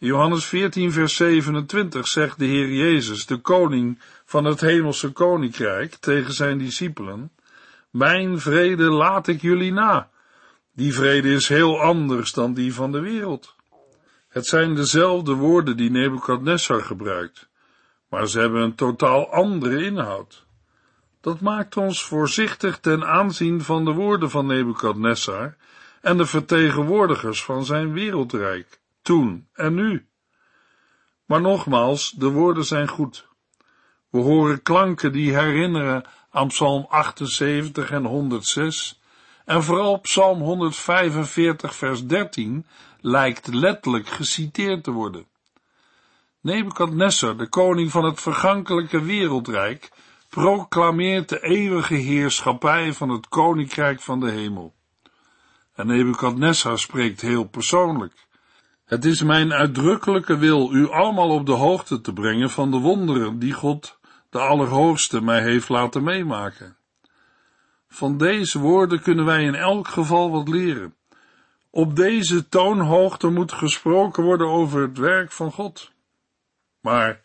Johannes 0.00 0.44
14, 0.44 0.92
vers 0.92 1.16
27 1.16 2.06
zegt 2.06 2.38
de 2.38 2.44
Heer 2.44 2.68
Jezus, 2.68 3.26
de 3.26 3.36
koning 3.36 3.98
van 4.24 4.44
het 4.44 4.60
hemelse 4.60 5.12
koninkrijk, 5.12 5.94
tegen 5.94 6.32
zijn 6.32 6.58
discipelen, 6.58 7.32
Mijn 7.90 8.40
vrede 8.40 8.90
laat 8.90 9.28
ik 9.28 9.40
jullie 9.40 9.72
na. 9.72 10.10
Die 10.72 10.94
vrede 10.94 11.32
is 11.32 11.48
heel 11.48 11.80
anders 11.80 12.32
dan 12.32 12.54
die 12.54 12.74
van 12.74 12.92
de 12.92 13.00
wereld. 13.00 13.54
Het 14.28 14.46
zijn 14.46 14.74
dezelfde 14.74 15.34
woorden 15.34 15.76
die 15.76 15.90
Nebukadnessar 15.90 16.82
gebruikt, 16.82 17.48
maar 18.08 18.28
ze 18.28 18.40
hebben 18.40 18.62
een 18.62 18.74
totaal 18.74 19.32
andere 19.32 19.84
inhoud. 19.84 20.46
Dat 21.20 21.40
maakt 21.40 21.76
ons 21.76 22.04
voorzichtig 22.04 22.78
ten 22.78 23.04
aanzien 23.04 23.62
van 23.62 23.84
de 23.84 23.92
woorden 23.92 24.30
van 24.30 24.46
Nebukadnessar 24.46 25.56
en 26.00 26.16
de 26.16 26.26
vertegenwoordigers 26.26 27.44
van 27.44 27.64
zijn 27.64 27.92
wereldrijk 27.92 28.78
toen 29.08 29.48
en 29.52 29.74
nu. 29.74 30.06
Maar 31.24 31.40
nogmaals, 31.40 32.10
de 32.10 32.28
woorden 32.28 32.64
zijn 32.64 32.88
goed. 32.88 33.28
We 34.10 34.18
horen 34.18 34.62
klanken 34.62 35.12
die 35.12 35.34
herinneren 35.34 36.04
aan 36.30 36.48
Psalm 36.48 36.86
78 36.88 37.90
en 37.90 38.04
106, 38.04 39.00
en 39.44 39.62
vooral 39.62 40.00
Psalm 40.00 40.40
145, 40.40 41.74
vers 41.74 42.06
13 42.06 42.66
lijkt 43.00 43.46
letterlijk 43.46 44.08
geciteerd 44.08 44.84
te 44.84 44.90
worden. 44.90 45.26
Nebukadnessar, 46.40 47.36
de 47.36 47.48
koning 47.48 47.90
van 47.90 48.04
het 48.04 48.20
vergankelijke 48.20 49.02
wereldrijk, 49.02 49.90
proclameert 50.28 51.28
de 51.28 51.40
eeuwige 51.42 51.94
heerschappij 51.94 52.92
van 52.92 53.08
het 53.08 53.28
koninkrijk 53.28 54.00
van 54.00 54.20
de 54.20 54.30
hemel. 54.30 54.74
En 55.74 55.86
Nebukadnessar 55.86 56.78
spreekt 56.78 57.20
heel 57.20 57.44
persoonlijk. 57.44 58.27
Het 58.88 59.04
is 59.04 59.22
mijn 59.22 59.52
uitdrukkelijke 59.52 60.36
wil 60.36 60.72
u 60.72 60.90
allemaal 60.90 61.30
op 61.30 61.46
de 61.46 61.52
hoogte 61.52 62.00
te 62.00 62.12
brengen 62.12 62.50
van 62.50 62.70
de 62.70 62.78
wonderen 62.78 63.38
die 63.38 63.52
God, 63.52 63.98
de 64.30 64.38
Allerhoogste, 64.38 65.20
mij 65.20 65.42
heeft 65.42 65.68
laten 65.68 66.02
meemaken. 66.02 66.76
Van 67.88 68.16
deze 68.16 68.58
woorden 68.58 69.00
kunnen 69.00 69.24
wij 69.24 69.44
in 69.44 69.54
elk 69.54 69.88
geval 69.88 70.30
wat 70.30 70.48
leren. 70.48 70.94
Op 71.70 71.96
deze 71.96 72.48
toonhoogte 72.48 73.28
moet 73.28 73.52
gesproken 73.52 74.22
worden 74.22 74.48
over 74.48 74.82
het 74.82 74.98
werk 74.98 75.32
van 75.32 75.52
God. 75.52 75.92
Maar 76.80 77.20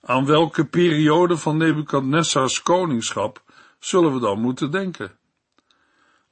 aan 0.00 0.26
welke 0.26 0.64
periode 0.64 1.36
van 1.36 1.56
Nebukadnessars 1.56 2.62
koningschap 2.62 3.42
zullen 3.78 4.12
we 4.12 4.20
dan 4.20 4.40
moeten 4.40 4.70
denken? 4.70 5.18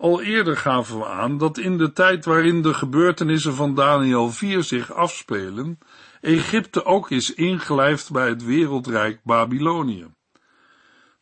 Al 0.05 0.23
eerder 0.23 0.57
gaven 0.57 0.99
we 0.99 1.07
aan 1.07 1.39
dat 1.39 1.59
in 1.59 1.79
de 1.79 1.93
tijd 1.93 2.25
waarin 2.25 2.63
de 2.63 2.75
gebeurtenissen 2.75 3.55
van 3.55 3.75
Daniel 3.75 4.31
4 4.31 4.63
zich 4.63 4.93
afspelen, 4.93 5.79
Egypte 6.21 6.85
ook 6.85 7.11
is 7.11 7.35
ingelijfd 7.35 8.13
bij 8.13 8.29
het 8.29 8.45
wereldrijk 8.45 9.21
Babylonië. 9.23 10.07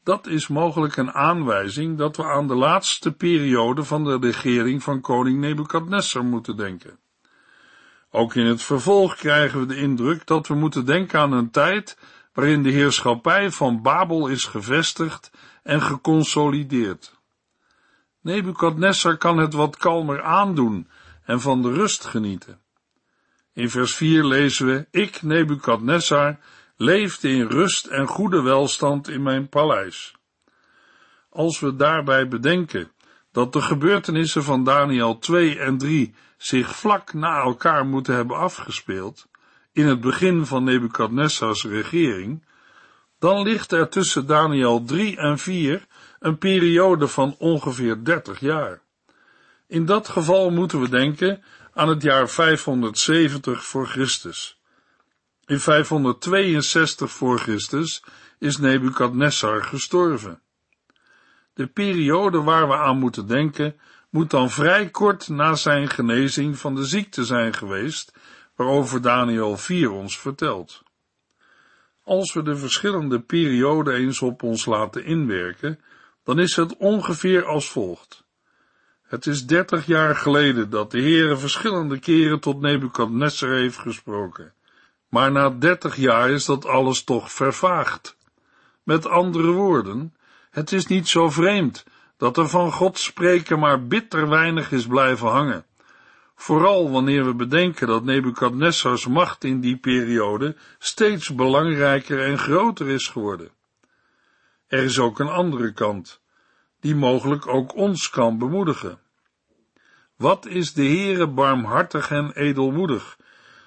Dat 0.02 0.26
is 0.26 0.48
mogelijk 0.48 0.96
een 0.96 1.12
aanwijzing 1.12 1.98
dat 1.98 2.16
we 2.16 2.24
aan 2.24 2.46
de 2.46 2.54
laatste 2.54 3.12
periode 3.12 3.84
van 3.84 4.04
de 4.04 4.18
regering 4.20 4.82
van 4.82 5.00
koning 5.00 5.40
Nebukadnessar 5.40 6.24
moeten 6.24 6.56
denken. 6.56 6.98
Ook 8.10 8.34
in 8.34 8.46
het 8.46 8.62
vervolg 8.62 9.16
krijgen 9.16 9.60
we 9.60 9.66
de 9.66 9.76
indruk 9.76 10.26
dat 10.26 10.46
we 10.46 10.54
moeten 10.54 10.86
denken 10.86 11.20
aan 11.20 11.32
een 11.32 11.50
tijd 11.50 11.98
waarin 12.32 12.62
de 12.62 12.70
heerschappij 12.70 13.50
van 13.50 13.82
Babel 13.82 14.26
is 14.26 14.44
gevestigd 14.44 15.30
en 15.62 15.82
geconsolideerd. 15.82 17.20
Nebukadnessar 18.22 19.16
kan 19.16 19.38
het 19.38 19.52
wat 19.52 19.76
kalmer 19.76 20.22
aandoen 20.22 20.88
en 21.24 21.40
van 21.40 21.62
de 21.62 21.72
rust 21.72 22.04
genieten. 22.04 22.60
In 23.52 23.70
vers 23.70 23.94
4 23.94 24.24
lezen 24.24 24.66
we, 24.66 24.86
ik, 24.90 25.22
Nebukadnessar, 25.22 26.38
leefde 26.76 27.28
in 27.28 27.46
rust 27.46 27.86
en 27.86 28.06
goede 28.06 28.42
welstand 28.42 29.08
in 29.08 29.22
mijn 29.22 29.48
paleis. 29.48 30.14
Als 31.30 31.60
we 31.60 31.76
daarbij 31.76 32.28
bedenken 32.28 32.90
dat 33.32 33.52
de 33.52 33.60
gebeurtenissen 33.60 34.42
van 34.42 34.64
Daniel 34.64 35.18
2 35.18 35.58
en 35.58 35.78
3 35.78 36.14
zich 36.36 36.76
vlak 36.76 37.12
na 37.12 37.40
elkaar 37.40 37.86
moeten 37.86 38.14
hebben 38.14 38.36
afgespeeld, 38.36 39.28
in 39.72 39.86
het 39.86 40.00
begin 40.00 40.46
van 40.46 40.64
Nebukadnessars 40.64 41.64
regering, 41.64 42.44
dan 43.18 43.42
ligt 43.42 43.72
er 43.72 43.88
tussen 43.88 44.26
Daniel 44.26 44.84
3 44.84 45.16
en 45.16 45.38
4 45.38 45.86
een 46.22 46.38
periode 46.38 47.08
van 47.08 47.34
ongeveer 47.38 48.04
30 48.04 48.40
jaar. 48.40 48.80
In 49.66 49.84
dat 49.84 50.08
geval 50.08 50.50
moeten 50.50 50.80
we 50.80 50.88
denken 50.88 51.42
aan 51.74 51.88
het 51.88 52.02
jaar 52.02 52.28
570 52.28 53.64
voor 53.64 53.86
Christus. 53.86 54.60
In 55.46 55.60
562 55.60 57.10
voor 57.10 57.38
Christus 57.38 58.04
is 58.38 58.56
Nebukadnessar 58.56 59.62
gestorven. 59.62 60.40
De 61.54 61.66
periode 61.66 62.42
waar 62.42 62.68
we 62.68 62.76
aan 62.76 62.98
moeten 62.98 63.26
denken 63.26 63.76
moet 64.10 64.30
dan 64.30 64.50
vrij 64.50 64.90
kort 64.90 65.28
na 65.28 65.54
zijn 65.54 65.88
genezing 65.88 66.58
van 66.58 66.74
de 66.74 66.84
ziekte 66.84 67.24
zijn 67.24 67.54
geweest, 67.54 68.12
waarover 68.56 69.02
Daniel 69.02 69.56
4 69.56 69.90
ons 69.90 70.18
vertelt. 70.18 70.82
Als 72.04 72.32
we 72.32 72.42
de 72.42 72.56
verschillende 72.56 73.20
perioden 73.20 73.94
eens 73.94 74.22
op 74.22 74.42
ons 74.42 74.64
laten 74.64 75.04
inwerken, 75.04 75.78
dan 76.24 76.38
is 76.38 76.56
het 76.56 76.76
ongeveer 76.76 77.44
als 77.44 77.70
volgt. 77.70 78.24
Het 79.02 79.26
is 79.26 79.46
dertig 79.46 79.86
jaar 79.86 80.16
geleden 80.16 80.70
dat 80.70 80.90
de 80.90 81.00
Heere 81.00 81.36
verschillende 81.36 81.98
keren 81.98 82.40
tot 82.40 82.60
Nebukadnessar 82.60 83.50
heeft 83.50 83.78
gesproken. 83.78 84.52
Maar 85.08 85.32
na 85.32 85.50
dertig 85.50 85.96
jaar 85.96 86.30
is 86.30 86.44
dat 86.44 86.66
alles 86.66 87.04
toch 87.04 87.32
vervaagd. 87.32 88.16
Met 88.82 89.06
andere 89.06 89.50
woorden, 89.50 90.14
het 90.50 90.72
is 90.72 90.86
niet 90.86 91.08
zo 91.08 91.30
vreemd 91.30 91.84
dat 92.16 92.36
er 92.36 92.48
van 92.48 92.72
God 92.72 92.98
spreken 92.98 93.58
maar 93.58 93.86
bitter 93.86 94.28
weinig 94.28 94.72
is 94.72 94.86
blijven 94.86 95.28
hangen. 95.28 95.64
Vooral 96.34 96.90
wanneer 96.90 97.24
we 97.24 97.34
bedenken 97.34 97.86
dat 97.86 98.04
Nebukadnessars 98.04 99.06
macht 99.06 99.44
in 99.44 99.60
die 99.60 99.76
periode 99.76 100.56
steeds 100.78 101.34
belangrijker 101.34 102.24
en 102.24 102.38
groter 102.38 102.88
is 102.88 103.08
geworden. 103.08 103.50
Er 104.72 104.82
is 104.82 104.98
ook 104.98 105.18
een 105.18 105.28
andere 105.28 105.72
kant, 105.72 106.20
die 106.80 106.94
mogelijk 106.94 107.46
ook 107.46 107.76
ons 107.76 108.10
kan 108.10 108.38
bemoedigen. 108.38 109.00
Wat 110.16 110.46
is 110.46 110.72
de 110.72 110.84
Heere 110.84 111.26
barmhartig 111.26 112.10
en 112.10 112.32
edelmoedig, 112.32 113.18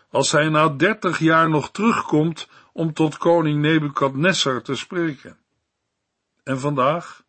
als 0.10 0.32
hij 0.32 0.50
na 0.50 0.70
dertig 0.70 1.20
jaar 1.20 1.50
nog 1.50 1.72
terugkomt 1.72 2.48
om 2.74 2.94
tot 2.94 3.18
koning 3.18 3.62
Nebukadnessar 3.62 4.62
te 4.62 4.76
spreken. 4.76 5.38
En 6.44 6.60
vandaag? 6.60 7.24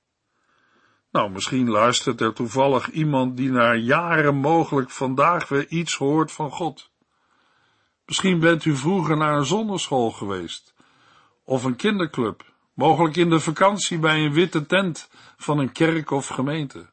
Nou, 1.11 1.31
misschien 1.31 1.71
luistert 1.71 2.21
er 2.21 2.33
toevallig 2.33 2.91
iemand 2.91 3.37
die 3.37 3.51
na 3.51 3.75
jaren 3.75 4.35
mogelijk 4.35 4.91
vandaag 4.91 5.49
weer 5.49 5.67
iets 5.69 5.97
hoort 5.97 6.33
van 6.33 6.51
God. 6.51 6.91
Misschien 8.05 8.41
bent 8.41 8.65
u 8.65 8.77
vroeger 8.77 9.17
naar 9.17 9.37
een 9.37 9.47
zonderschool 9.47 10.11
geweest, 10.11 10.75
of 11.45 11.65
een 11.65 11.77
kinderclub, 11.77 12.55
mogelijk 12.77 13.17
in 13.17 13.31
de 13.31 13.41
vakantie 13.41 13.99
bij 13.99 14.25
een 14.25 14.33
witte 14.33 14.67
tent 14.67 15.09
van 15.37 15.59
een 15.59 15.73
kerk 15.73 16.11
of 16.11 16.27
gemeente. 16.27 16.87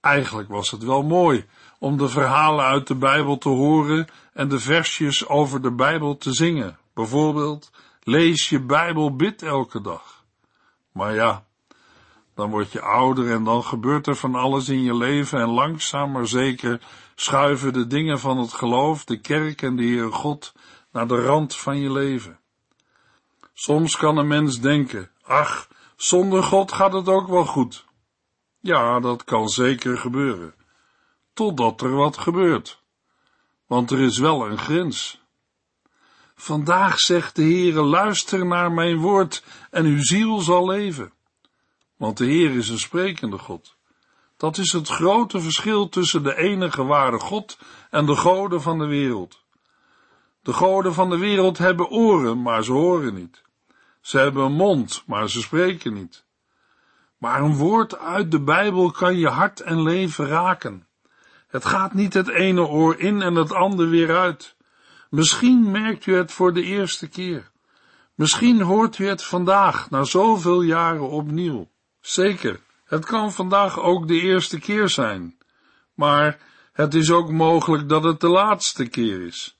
Eigenlijk 0.00 0.48
was 0.48 0.70
het 0.70 0.84
wel 0.84 1.02
mooi 1.02 1.44
om 1.78 1.96
de 1.96 2.08
verhalen 2.08 2.64
uit 2.64 2.86
de 2.86 2.94
Bijbel 2.94 3.38
te 3.38 3.48
horen 3.48 4.08
en 4.32 4.48
de 4.48 4.58
versjes 4.58 5.28
over 5.28 5.62
de 5.62 5.72
Bijbel 5.72 6.16
te 6.16 6.32
zingen. 6.32 6.78
Bijvoorbeeld, 6.94 7.70
lees 8.02 8.48
je 8.48 8.60
Bijbel, 8.60 9.16
bid 9.16 9.42
elke 9.42 9.80
dag. 9.80 10.24
Maar 10.92 11.14
ja, 11.14 11.44
dan 12.34 12.50
word 12.50 12.72
je 12.72 12.80
ouder 12.80 13.30
en 13.30 13.44
dan 13.44 13.64
gebeurt 13.64 14.06
er 14.06 14.16
van 14.16 14.34
alles 14.34 14.68
in 14.68 14.82
je 14.82 14.96
leven 14.96 15.40
en 15.40 15.48
langzaam 15.48 16.10
maar 16.10 16.26
zeker 16.26 16.80
schuiven 17.14 17.72
de 17.72 17.86
dingen 17.86 18.18
van 18.18 18.38
het 18.38 18.52
geloof, 18.52 19.04
de 19.04 19.20
kerk 19.20 19.62
en 19.62 19.76
de 19.76 19.82
Heere 19.82 20.12
God 20.12 20.52
naar 20.92 21.08
de 21.08 21.24
rand 21.24 21.56
van 21.56 21.78
je 21.78 21.92
leven. 21.92 22.38
Soms 23.58 23.96
kan 23.96 24.16
een 24.16 24.26
mens 24.26 24.60
denken, 24.60 25.10
ach, 25.22 25.68
zonder 25.96 26.42
God 26.42 26.72
gaat 26.72 26.92
het 26.92 27.08
ook 27.08 27.28
wel 27.28 27.44
goed. 27.44 27.84
Ja, 28.60 29.00
dat 29.00 29.24
kan 29.24 29.48
zeker 29.48 29.98
gebeuren. 29.98 30.54
Totdat 31.32 31.80
er 31.80 31.90
wat 31.90 32.18
gebeurt. 32.18 32.82
Want 33.66 33.90
er 33.90 34.00
is 34.00 34.18
wel 34.18 34.46
een 34.46 34.58
grens. 34.58 35.20
Vandaag 36.34 36.98
zegt 36.98 37.36
de 37.36 37.42
Heere, 37.42 37.82
luister 37.82 38.46
naar 38.46 38.72
mijn 38.72 38.96
woord 38.96 39.44
en 39.70 39.84
uw 39.84 40.04
ziel 40.04 40.40
zal 40.40 40.66
leven. 40.66 41.12
Want 41.96 42.16
de 42.16 42.24
Heer 42.24 42.50
is 42.50 42.68
een 42.68 42.78
sprekende 42.78 43.38
God. 43.38 43.76
Dat 44.36 44.58
is 44.58 44.72
het 44.72 44.88
grote 44.88 45.40
verschil 45.40 45.88
tussen 45.88 46.22
de 46.22 46.36
enige 46.36 46.84
ware 46.84 47.18
God 47.18 47.58
en 47.90 48.06
de 48.06 48.16
goden 48.16 48.62
van 48.62 48.78
de 48.78 48.86
wereld. 48.86 49.44
De 50.42 50.52
goden 50.52 50.94
van 50.94 51.10
de 51.10 51.18
wereld 51.18 51.58
hebben 51.58 51.88
oren, 51.88 52.42
maar 52.42 52.64
ze 52.64 52.72
horen 52.72 53.14
niet. 53.14 53.44
Ze 54.06 54.18
hebben 54.18 54.44
een 54.44 54.52
mond, 54.52 55.02
maar 55.06 55.30
ze 55.30 55.40
spreken 55.40 55.94
niet. 55.94 56.24
Maar 57.18 57.40
een 57.40 57.56
woord 57.56 57.98
uit 57.98 58.30
de 58.30 58.40
Bijbel 58.40 58.90
kan 58.90 59.16
je 59.18 59.28
hart 59.28 59.60
en 59.60 59.82
leven 59.82 60.26
raken. 60.26 60.86
Het 61.48 61.64
gaat 61.64 61.94
niet 61.94 62.14
het 62.14 62.28
ene 62.28 62.66
oor 62.66 62.98
in 62.98 63.22
en 63.22 63.34
het 63.34 63.52
andere 63.52 63.88
weer 63.88 64.16
uit. 64.16 64.56
Misschien 65.10 65.70
merkt 65.70 66.06
u 66.06 66.14
het 66.14 66.32
voor 66.32 66.52
de 66.52 66.62
eerste 66.62 67.08
keer. 67.08 67.50
Misschien 68.14 68.60
hoort 68.60 68.98
u 68.98 69.06
het 69.06 69.22
vandaag, 69.22 69.90
na 69.90 70.04
zoveel 70.04 70.62
jaren 70.62 71.08
opnieuw. 71.08 71.70
Zeker, 72.00 72.60
het 72.84 73.04
kan 73.04 73.32
vandaag 73.32 73.80
ook 73.80 74.08
de 74.08 74.20
eerste 74.20 74.58
keer 74.58 74.88
zijn. 74.88 75.38
Maar 75.94 76.38
het 76.72 76.94
is 76.94 77.10
ook 77.10 77.30
mogelijk 77.30 77.88
dat 77.88 78.04
het 78.04 78.20
de 78.20 78.28
laatste 78.28 78.86
keer 78.86 79.26
is. 79.26 79.58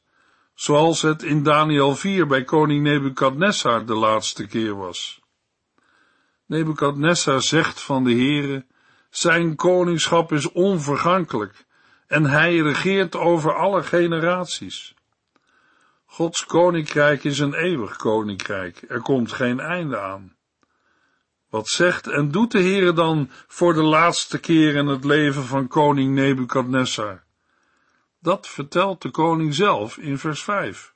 Zoals 0.56 1.02
het 1.02 1.22
in 1.22 1.42
Daniel 1.42 1.94
4 1.94 2.26
bij 2.26 2.44
koning 2.44 2.82
Nebukadnessar 2.82 3.86
de 3.86 3.94
laatste 3.94 4.46
keer 4.46 4.76
was. 4.76 5.20
Nebukadnessar 6.46 7.42
zegt 7.42 7.80
van 7.80 8.04
de 8.04 8.10
Heere, 8.10 8.66
zijn 9.10 9.56
koningschap 9.56 10.32
is 10.32 10.52
onvergankelijk 10.52 11.66
en 12.06 12.24
hij 12.24 12.56
regeert 12.56 13.16
over 13.16 13.54
alle 13.54 13.82
generaties. 13.82 14.94
Gods 16.04 16.46
koninkrijk 16.46 17.24
is 17.24 17.38
een 17.38 17.54
eeuwig 17.54 17.96
koninkrijk, 17.96 18.84
er 18.88 19.00
komt 19.00 19.32
geen 19.32 19.60
einde 19.60 20.00
aan. 20.00 20.36
Wat 21.48 21.68
zegt 21.68 22.06
en 22.06 22.30
doet 22.30 22.52
de 22.52 22.60
Heere 22.60 22.92
dan 22.92 23.30
voor 23.46 23.74
de 23.74 23.82
laatste 23.82 24.38
keer 24.38 24.74
in 24.74 24.86
het 24.86 25.04
leven 25.04 25.44
van 25.44 25.68
koning 25.68 26.14
Nebukadnessar? 26.14 27.25
Dat 28.18 28.48
vertelt 28.48 29.02
de 29.02 29.10
koning 29.10 29.54
zelf 29.54 29.98
in 29.98 30.18
vers 30.18 30.42
5. 30.42 30.94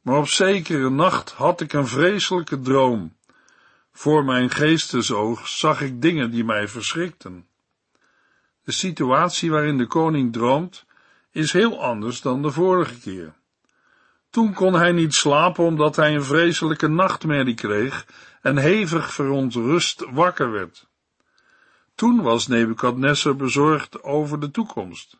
Maar 0.00 0.16
op 0.16 0.28
zekere 0.28 0.90
nacht 0.90 1.30
had 1.30 1.60
ik 1.60 1.72
een 1.72 1.86
vreselijke 1.86 2.60
droom. 2.60 3.16
Voor 3.92 4.24
mijn 4.24 4.50
geestesoog 4.50 5.48
zag 5.48 5.80
ik 5.80 6.02
dingen 6.02 6.30
die 6.30 6.44
mij 6.44 6.68
verschrikten. 6.68 7.46
De 8.64 8.72
situatie 8.72 9.50
waarin 9.50 9.78
de 9.78 9.86
koning 9.86 10.32
droomt 10.32 10.84
is 11.30 11.52
heel 11.52 11.82
anders 11.82 12.20
dan 12.20 12.42
de 12.42 12.50
vorige 12.50 13.00
keer. 13.00 13.34
Toen 14.30 14.54
kon 14.54 14.74
hij 14.74 14.92
niet 14.92 15.14
slapen 15.14 15.64
omdat 15.64 15.96
hij 15.96 16.14
een 16.14 16.24
vreselijke 16.24 16.88
nachtmerrie 16.88 17.54
kreeg 17.54 18.06
en 18.42 18.56
hevig 18.56 19.12
verontrust 19.12 20.04
wakker 20.10 20.50
werd. 20.50 20.86
Toen 21.94 22.22
was 22.22 22.46
Nebukadnessar 22.46 23.36
bezorgd 23.36 24.02
over 24.02 24.40
de 24.40 24.50
toekomst. 24.50 25.18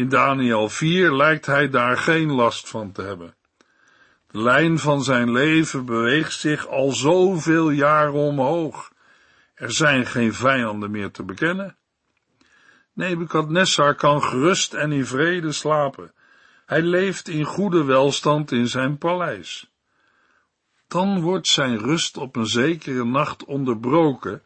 In 0.00 0.08
Daniel 0.08 0.68
4 0.68 1.12
lijkt 1.16 1.46
hij 1.46 1.68
daar 1.68 1.96
geen 1.96 2.32
last 2.32 2.68
van 2.68 2.92
te 2.92 3.02
hebben. 3.02 3.34
De 4.30 4.42
lijn 4.42 4.78
van 4.78 5.02
zijn 5.02 5.32
leven 5.32 5.84
beweegt 5.84 6.32
zich 6.32 6.66
al 6.66 6.92
zoveel 6.92 7.70
jaren 7.70 8.12
omhoog. 8.12 8.92
Er 9.54 9.72
zijn 9.72 10.06
geen 10.06 10.34
vijanden 10.34 10.90
meer 10.90 11.10
te 11.10 11.22
bekennen. 11.22 11.76
Nebukadnessar 12.92 13.94
kan 13.94 14.22
gerust 14.22 14.74
en 14.74 14.92
in 14.92 15.06
vrede 15.06 15.52
slapen. 15.52 16.12
Hij 16.66 16.82
leeft 16.82 17.28
in 17.28 17.44
goede 17.44 17.84
welstand 17.84 18.52
in 18.52 18.68
zijn 18.68 18.98
paleis. 18.98 19.70
Dan 20.88 21.20
wordt 21.20 21.46
zijn 21.46 21.78
rust 21.78 22.16
op 22.16 22.36
een 22.36 22.46
zekere 22.46 23.04
nacht 23.04 23.44
onderbroken 23.44 24.42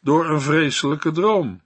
door 0.00 0.30
een 0.30 0.40
vreselijke 0.40 1.10
droom. 1.10 1.60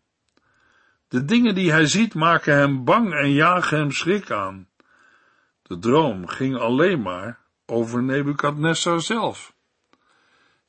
De 1.09 1.25
dingen 1.25 1.55
die 1.55 1.71
hij 1.71 1.87
ziet 1.87 2.14
maken 2.14 2.55
hem 2.57 2.85
bang 2.85 3.12
en 3.14 3.33
jagen 3.33 3.79
hem 3.79 3.92
schrik 3.92 4.31
aan. 4.31 4.68
De 5.62 5.79
droom 5.79 6.27
ging 6.27 6.57
alleen 6.57 7.03
maar 7.03 7.40
over 7.66 8.03
Nebukadnessar 8.03 9.01
zelf. 9.01 9.55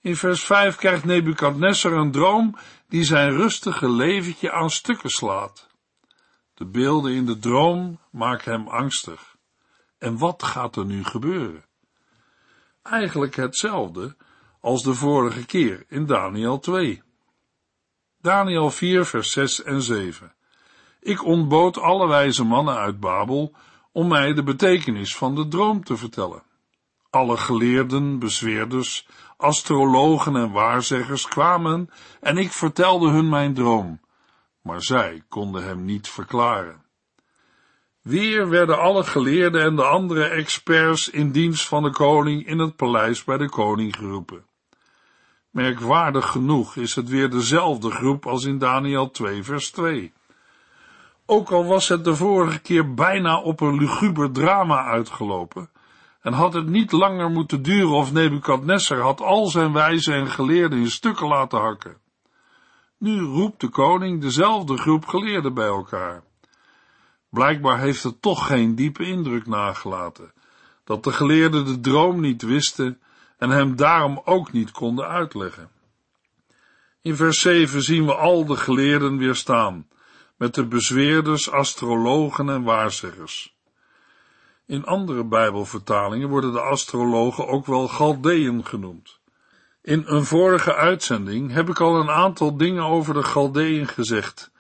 In 0.01 0.15
vers 0.15 0.43
5 0.43 0.75
krijgt 0.75 1.05
Nebukadnessar 1.05 1.93
een 1.93 2.11
droom 2.11 2.55
die 2.87 3.03
zijn 3.03 3.31
rustige 3.31 3.89
leventje 3.89 4.51
aan 4.51 4.69
stukken 4.69 5.09
slaat. 5.09 5.67
De 6.53 6.65
beelden 6.65 7.13
in 7.13 7.25
de 7.25 7.39
droom 7.39 7.99
maken 8.11 8.51
hem 8.51 8.67
angstig. 8.67 9.35
En 9.97 10.17
wat 10.17 10.43
gaat 10.43 10.75
er 10.75 10.85
nu 10.85 11.03
gebeuren? 11.03 11.65
Eigenlijk 12.81 13.35
hetzelfde 13.35 14.15
als 14.61 14.83
de 14.83 14.93
vorige 14.93 15.45
keer 15.45 15.83
in 15.87 16.05
Daniel 16.05 16.59
2. 16.59 17.01
Daniel 18.21 18.69
4, 18.69 19.05
vers 19.05 19.31
6 19.31 19.63
en 19.63 19.81
7. 19.81 20.33
Ik 20.99 21.25
ontbood 21.25 21.77
alle 21.77 22.07
wijze 22.07 22.43
mannen 22.43 22.75
uit 22.75 22.99
Babel 22.99 23.55
om 23.91 24.07
mij 24.07 24.33
de 24.33 24.43
betekenis 24.43 25.15
van 25.15 25.35
de 25.35 25.47
droom 25.47 25.83
te 25.83 25.97
vertellen. 25.97 26.43
Alle 27.09 27.37
geleerden, 27.37 28.19
bezweerders, 28.19 29.07
astrologen 29.37 30.35
en 30.35 30.51
waarzeggers 30.51 31.27
kwamen 31.27 31.89
en 32.21 32.37
ik 32.37 32.51
vertelde 32.51 33.09
hun 33.09 33.29
mijn 33.29 33.53
droom, 33.53 34.01
maar 34.61 34.81
zij 34.81 35.23
konden 35.29 35.63
hem 35.63 35.85
niet 35.85 36.09
verklaren. 36.09 36.85
Weer 38.01 38.49
werden 38.49 38.79
alle 38.79 39.03
geleerden 39.03 39.61
en 39.61 39.75
de 39.75 39.85
andere 39.85 40.23
experts 40.23 41.09
in 41.09 41.31
dienst 41.31 41.67
van 41.67 41.83
de 41.83 41.91
koning 41.91 42.47
in 42.47 42.59
het 42.59 42.75
paleis 42.75 43.23
bij 43.23 43.37
de 43.37 43.49
koning 43.49 43.95
geroepen. 43.95 44.48
Merkwaardig 45.49 46.27
genoeg 46.27 46.75
is 46.75 46.95
het 46.95 47.09
weer 47.09 47.29
dezelfde 47.29 47.91
groep 47.91 48.25
als 48.25 48.45
in 48.45 48.57
Daniel 48.57 49.11
2 49.11 49.43
vers 49.43 49.71
2. 49.71 50.13
Ook 51.25 51.51
al 51.51 51.65
was 51.65 51.87
het 51.87 52.03
de 52.03 52.15
vorige 52.15 52.59
keer 52.59 52.93
bijna 52.93 53.41
op 53.41 53.61
een 53.61 53.77
luguber 53.77 54.31
drama 54.31 54.83
uitgelopen, 54.83 55.69
en 56.21 56.33
had 56.33 56.53
het 56.53 56.67
niet 56.67 56.91
langer 56.91 57.29
moeten 57.29 57.61
duren 57.61 57.89
of 57.89 58.11
Nebukadnessar 58.11 58.99
had 58.99 59.21
al 59.21 59.47
zijn 59.47 59.73
wijzen 59.73 60.13
en 60.13 60.27
geleerden 60.27 60.79
in 60.79 60.91
stukken 60.91 61.27
laten 61.27 61.59
hakken. 61.59 61.97
Nu 62.97 63.19
roept 63.19 63.61
de 63.61 63.69
koning 63.69 64.21
dezelfde 64.21 64.77
groep 64.77 65.05
geleerden 65.05 65.53
bij 65.53 65.67
elkaar. 65.67 66.23
Blijkbaar 67.29 67.79
heeft 67.79 68.03
het 68.03 68.21
toch 68.21 68.47
geen 68.47 68.75
diepe 68.75 69.03
indruk 69.03 69.47
nagelaten, 69.47 70.33
dat 70.83 71.03
de 71.03 71.11
geleerden 71.11 71.65
de 71.65 71.79
droom 71.79 72.19
niet 72.19 72.41
wisten 72.41 73.01
en 73.39 73.49
hem 73.49 73.75
daarom 73.75 74.21
ook 74.25 74.51
niet 74.51 74.71
konden 74.71 75.07
uitleggen. 75.07 75.69
In 77.01 77.15
vers 77.15 77.39
7 77.39 77.81
zien 77.81 78.05
we 78.05 78.15
al 78.15 78.45
de 78.45 78.55
geleerden 78.55 79.17
weer 79.17 79.35
staan, 79.35 79.87
met 80.37 80.55
de 80.55 80.65
bezweerders, 80.65 81.51
astrologen 81.51 82.49
en 82.49 82.63
waarzeggers. 82.63 83.57
In 84.65 84.85
andere 84.85 85.23
Bijbelvertalingen 85.23 86.29
worden 86.29 86.51
de 86.51 86.61
astrologen 86.61 87.47
ook 87.47 87.65
wel 87.65 87.87
Galdeën 87.87 88.65
genoemd. 88.65 89.19
In 89.81 90.03
een 90.05 90.25
vorige 90.25 90.75
uitzending 90.75 91.51
heb 91.51 91.69
ik 91.69 91.79
al 91.79 91.99
een 91.99 92.09
aantal 92.09 92.57
dingen 92.57 92.83
over 92.83 93.13
de 93.13 93.23
Galdeën 93.23 93.87
gezegd. 93.87 94.51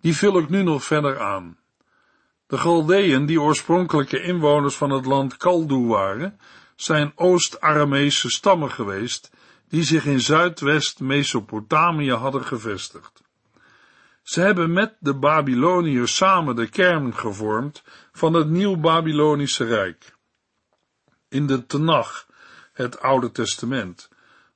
Die 0.00 0.16
vul 0.16 0.38
ik 0.38 0.48
nu 0.48 0.62
nog 0.62 0.84
verder 0.84 1.20
aan. 1.20 1.58
De 2.46 2.58
Galdeën, 2.58 3.26
die 3.26 3.40
oorspronkelijke 3.40 4.22
inwoners 4.22 4.76
van 4.76 4.90
het 4.90 5.06
land 5.06 5.36
Kaldu 5.36 5.86
waren, 5.86 6.38
zijn 6.80 7.12
Oost-Aramese 7.14 8.30
stammen 8.30 8.70
geweest, 8.70 9.30
die 9.68 9.82
zich 9.82 10.04
in 10.04 10.20
Zuidwest-Mesopotamië 10.20 12.12
hadden 12.12 12.44
gevestigd. 12.44 13.22
Ze 14.22 14.40
hebben 14.40 14.72
met 14.72 14.96
de 14.98 15.14
Babyloniërs 15.14 16.16
samen 16.16 16.56
de 16.56 16.68
kern 16.68 17.14
gevormd 17.14 17.82
van 18.12 18.34
het 18.34 18.48
Nieuw-Babylonische 18.48 19.64
Rijk. 19.64 20.16
In 21.28 21.46
de 21.46 21.66
Tenach, 21.66 22.26
het 22.72 23.00
Oude 23.00 23.30
Testament, 23.30 24.08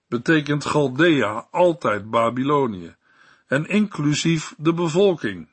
betekent 0.08 0.64
Chaldea 0.64 1.46
altijd 1.50 2.10
Babylonië, 2.10 2.94
en 3.46 3.66
inclusief 3.66 4.54
de 4.58 4.74
bevolking. 4.74 5.48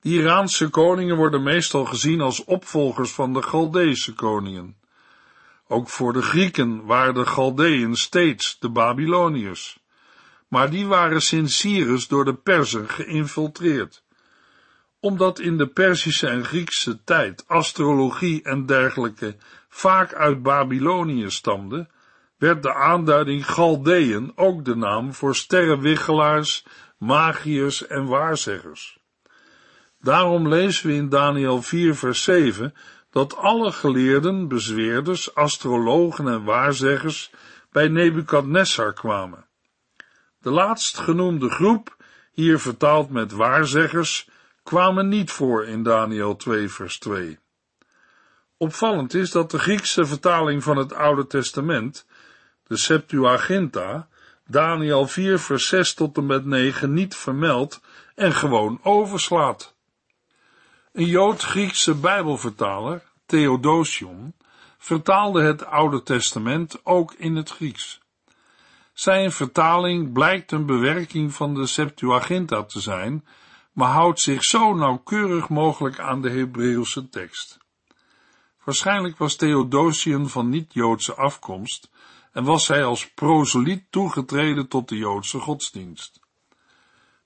De 0.00 0.08
Iraanse 0.08 0.68
koningen 0.68 1.16
worden 1.16 1.42
meestal 1.42 1.84
gezien 1.84 2.20
als 2.20 2.44
opvolgers 2.44 3.12
van 3.12 3.32
de 3.32 3.42
Galdeese 3.42 4.14
koningen. 4.14 4.80
Ook 5.68 5.88
voor 5.88 6.12
de 6.12 6.22
Grieken 6.22 6.84
waren 6.84 7.14
de 7.14 7.26
Galdeën 7.26 7.94
steeds 7.96 8.58
de 8.58 8.68
Babyloniërs. 8.68 9.78
Maar 10.48 10.70
die 10.70 10.86
waren 10.86 11.22
sinds 11.22 11.58
Cyrus 11.58 12.08
door 12.08 12.24
de 12.24 12.34
Perzen 12.34 12.88
geïnfiltreerd. 12.88 14.04
Omdat 15.00 15.38
in 15.38 15.56
de 15.56 15.66
Perzische 15.66 16.28
en 16.28 16.44
Griekse 16.44 17.04
tijd 17.04 17.44
astrologie 17.48 18.42
en 18.42 18.66
dergelijke 18.66 19.36
vaak 19.68 20.14
uit 20.14 20.42
Babylonië 20.42 21.30
stamde, 21.30 21.88
werd 22.38 22.62
de 22.62 22.74
aanduiding 22.74 23.46
Galdeën 23.46 24.32
ook 24.34 24.64
de 24.64 24.76
naam 24.76 25.14
voor 25.14 25.36
sterrenwiggelaars, 25.36 26.64
magiërs 26.98 27.86
en 27.86 28.06
waarzeggers. 28.06 28.98
Daarom 30.00 30.48
lezen 30.48 30.86
we 30.86 30.94
in 30.94 31.08
Daniel 31.08 31.62
4 31.62 31.94
vers 31.94 32.22
7 32.22 32.74
dat 33.12 33.36
alle 33.36 33.72
geleerden, 33.72 34.48
bezweerders, 34.48 35.34
astrologen 35.34 36.28
en 36.28 36.44
waarzeggers 36.44 37.30
bij 37.70 37.88
Nebukadnessar 37.88 38.92
kwamen. 38.92 39.46
De 40.38 40.50
laatstgenoemde 40.50 41.50
groep, 41.50 41.96
hier 42.32 42.58
vertaald 42.58 43.10
met 43.10 43.32
waarzeggers, 43.32 44.28
kwamen 44.62 45.08
niet 45.08 45.30
voor 45.30 45.64
in 45.66 45.82
Daniel 45.82 46.36
2 46.36 46.68
vers 46.68 46.98
2. 46.98 47.38
Opvallend 48.56 49.14
is 49.14 49.30
dat 49.30 49.50
de 49.50 49.58
Griekse 49.58 50.06
vertaling 50.06 50.62
van 50.62 50.76
het 50.76 50.92
Oude 50.92 51.26
Testament, 51.26 52.06
de 52.66 52.76
Septuaginta, 52.76 54.08
Daniel 54.46 55.06
4 55.06 55.38
vers 55.38 55.68
6 55.68 55.94
tot 55.94 56.16
en 56.16 56.26
met 56.26 56.44
9 56.44 56.92
niet 56.92 57.16
vermeldt 57.16 57.80
en 58.14 58.32
gewoon 58.32 58.80
overslaat. 58.82 59.74
Een 60.92 61.06
Jood-Griekse 61.06 61.94
Bijbelvertaler, 61.94 63.02
Theodosion, 63.26 64.34
vertaalde 64.78 65.42
het 65.42 65.64
Oude 65.64 66.02
Testament 66.02 66.80
ook 66.84 67.12
in 67.12 67.36
het 67.36 67.50
Grieks. 67.50 68.00
Zijn 68.92 69.32
vertaling 69.32 70.12
blijkt 70.12 70.52
een 70.52 70.66
bewerking 70.66 71.34
van 71.34 71.54
de 71.54 71.66
Septuaginta 71.66 72.64
te 72.64 72.80
zijn, 72.80 73.26
maar 73.72 73.88
houdt 73.88 74.20
zich 74.20 74.42
zo 74.44 74.74
nauwkeurig 74.74 75.48
mogelijk 75.48 75.98
aan 75.98 76.22
de 76.22 76.30
Hebreeuwse 76.30 77.08
tekst. 77.08 77.58
Waarschijnlijk 78.64 79.18
was 79.18 79.36
Theodosius 79.36 80.32
van 80.32 80.48
niet-Joodse 80.48 81.14
afkomst 81.14 81.90
en 82.32 82.44
was 82.44 82.68
hij 82.68 82.84
als 82.84 83.10
proseliet 83.10 83.84
toegetreden 83.90 84.68
tot 84.68 84.88
de 84.88 84.96
Joodse 84.96 85.38
godsdienst. 85.38 86.20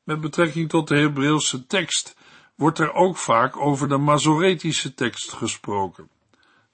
Met 0.02 0.20
betrekking 0.20 0.68
tot 0.68 0.88
de 0.88 0.96
Hebreeuwse 0.96 1.66
tekst 1.66 2.16
wordt 2.56 2.78
er 2.78 2.92
ook 2.92 3.16
vaak 3.16 3.56
over 3.56 3.88
de 3.88 3.96
Masoretische 3.96 4.94
tekst 4.94 5.32
gesproken. 5.32 6.08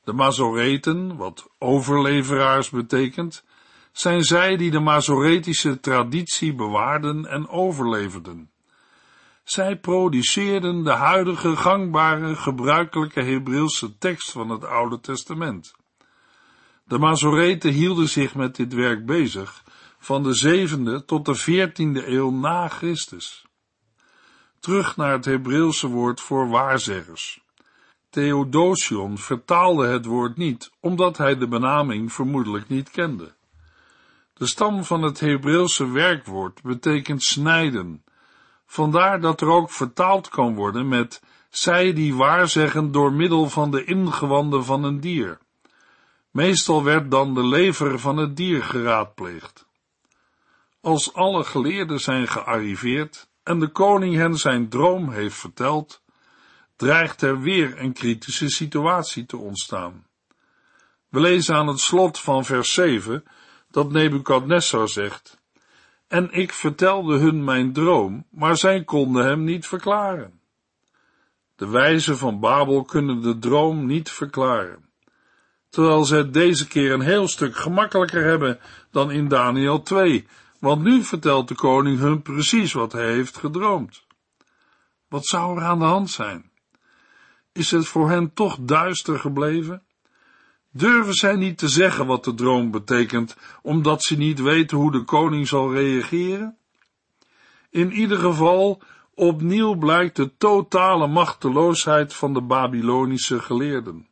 De 0.05 0.13
Mazoreten, 0.13 1.17
wat 1.17 1.49
overleveraars 1.59 2.71
betekent, 2.71 3.45
zijn 3.93 4.23
zij 4.23 4.57
die 4.57 4.71
de 4.71 4.81
Masoretische 4.81 5.81
traditie 5.81 6.55
bewaarden 6.55 7.27
en 7.27 7.49
overleverden. 7.49 8.51
Zij 9.45 9.77
produceerden 9.77 10.85
de 10.85 10.91
huidige 10.91 11.57
gangbare, 11.57 12.37
gebruikelijke 12.37 13.23
Hebreeuwse 13.23 13.99
tekst 13.99 14.33
van 14.33 14.51
het 14.51 14.65
Oude 14.65 15.01
Testament. 15.01 15.75
De 16.85 16.99
Mazoreten 16.99 17.73
hielden 17.73 18.09
zich 18.09 18.35
met 18.35 18.57
dit 18.57 18.75
werk 18.75 19.07
bezig 19.07 19.63
van 19.99 20.23
de 20.23 20.35
zevende 20.35 21.05
tot 21.05 21.25
de 21.25 21.35
veertiende 21.35 22.07
eeuw 22.07 22.31
na 22.31 22.69
Christus. 22.69 23.47
Terug 24.63 24.97
naar 24.97 25.13
het 25.13 25.25
Hebreeuwse 25.25 25.87
woord 25.87 26.21
voor 26.21 26.49
waarzeggers. 26.49 27.41
Theodosion 28.11 29.19
vertaalde 29.19 29.87
het 29.87 30.05
woord 30.05 30.37
niet, 30.37 30.71
omdat 30.81 31.17
hij 31.17 31.37
de 31.37 31.49
benaming 31.49 32.13
vermoedelijk 32.13 32.69
niet 32.69 32.91
kende. 32.91 33.35
De 34.35 34.47
stam 34.47 34.85
van 34.85 35.03
het 35.03 35.21
Hebreeuwse 35.21 35.91
werkwoord 35.91 36.63
betekent 36.63 37.23
snijden, 37.23 38.05
vandaar 38.67 39.21
dat 39.21 39.41
er 39.41 39.49
ook 39.49 39.71
vertaald 39.71 40.29
kan 40.29 40.55
worden 40.55 40.89
met 40.89 41.23
zij 41.51 41.93
die 41.93 42.15
waarzeggen 42.15 42.93
door 42.93 43.13
middel 43.13 43.49
van 43.49 43.71
de 43.71 43.85
ingewanden 43.85 44.65
van 44.65 44.85
een 44.85 45.01
dier. 45.01 45.39
Meestal 46.31 46.85
werd 46.85 47.11
dan 47.11 47.35
de 47.35 47.47
lever 47.47 47.99
van 47.99 48.17
het 48.17 48.37
dier 48.37 48.63
geraadpleegd. 48.63 49.67
Als 50.81 51.15
alle 51.15 51.45
geleerden 51.45 52.01
zijn 52.01 52.29
gearriveerd 52.29 53.31
en 53.43 53.59
de 53.59 53.69
koning 53.69 54.15
hen 54.17 54.37
zijn 54.37 54.69
droom 54.69 55.11
heeft 55.11 55.37
verteld, 55.37 56.03
dreigt 56.77 57.23
er 57.23 57.41
weer 57.41 57.81
een 57.81 57.93
kritische 57.93 58.49
situatie 58.49 59.27
te 59.27 59.37
ontstaan. 59.37 60.07
We 61.09 61.21
lezen 61.21 61.55
aan 61.55 61.67
het 61.67 61.81
slot 61.81 62.19
van 62.19 62.45
vers 62.45 62.73
7 62.73 63.25
dat 63.71 63.93
Nebukadnessar 63.93 64.89
zegt, 64.89 65.41
en 66.09 66.33
ik 66.33 66.53
vertelde 66.53 67.19
hun 67.19 67.45
mijn 67.45 67.73
droom, 67.73 68.27
maar 68.31 68.57
zij 68.57 68.85
konden 68.85 69.25
hem 69.25 69.45
niet 69.45 69.67
verklaren. 69.67 70.41
De 71.57 71.69
wijzen 71.69 72.19
van 72.19 72.41
Babel 72.41 72.83
kunnen 72.83 73.23
de 73.23 73.39
droom 73.39 73.87
niet 73.87 74.11
verklaren, 74.11 74.91
terwijl 75.71 76.05
ze 76.05 76.17
het 76.17 76.35
deze 76.35 76.69
keer 76.69 76.93
een 76.93 77.01
heel 77.01 77.29
stuk 77.29 77.57
gemakkelijker 77.57 78.25
hebben 78.25 78.61
dan 78.91 79.11
in 79.11 79.29
Daniel 79.29 79.83
2, 79.83 80.27
want 80.63 80.83
nu 80.83 81.03
vertelt 81.03 81.49
de 81.49 81.55
koning 81.55 81.99
hun 81.99 82.23
precies 82.23 82.73
wat 82.73 82.93
hij 82.93 83.13
heeft 83.13 83.37
gedroomd. 83.37 84.07
Wat 85.09 85.27
zou 85.27 85.57
er 85.57 85.65
aan 85.65 85.79
de 85.79 85.85
hand 85.85 86.11
zijn? 86.11 86.51
Is 87.53 87.71
het 87.71 87.87
voor 87.87 88.11
hen 88.11 88.33
toch 88.35 88.59
duister 88.61 89.19
gebleven? 89.19 89.83
Durven 90.71 91.15
zij 91.15 91.37
niet 91.37 91.59
te 91.59 91.69
zeggen 91.69 92.07
wat 92.07 92.25
de 92.25 92.35
droom 92.35 92.71
betekent, 92.71 93.37
omdat 93.63 94.03
ze 94.03 94.17
niet 94.17 94.41
weten 94.41 94.77
hoe 94.77 94.93
de 94.93 95.05
koning 95.05 95.49
zal 95.49 95.73
reageren? 95.73 96.57
In 97.71 97.93
ieder 97.93 98.19
geval, 98.19 98.83
opnieuw 99.15 99.75
blijkt 99.75 100.17
de 100.17 100.37
totale 100.37 101.07
machteloosheid 101.07 102.15
van 102.15 102.35
de 102.35 102.43
Babylonische 102.43 103.39
geleerden. 103.39 104.09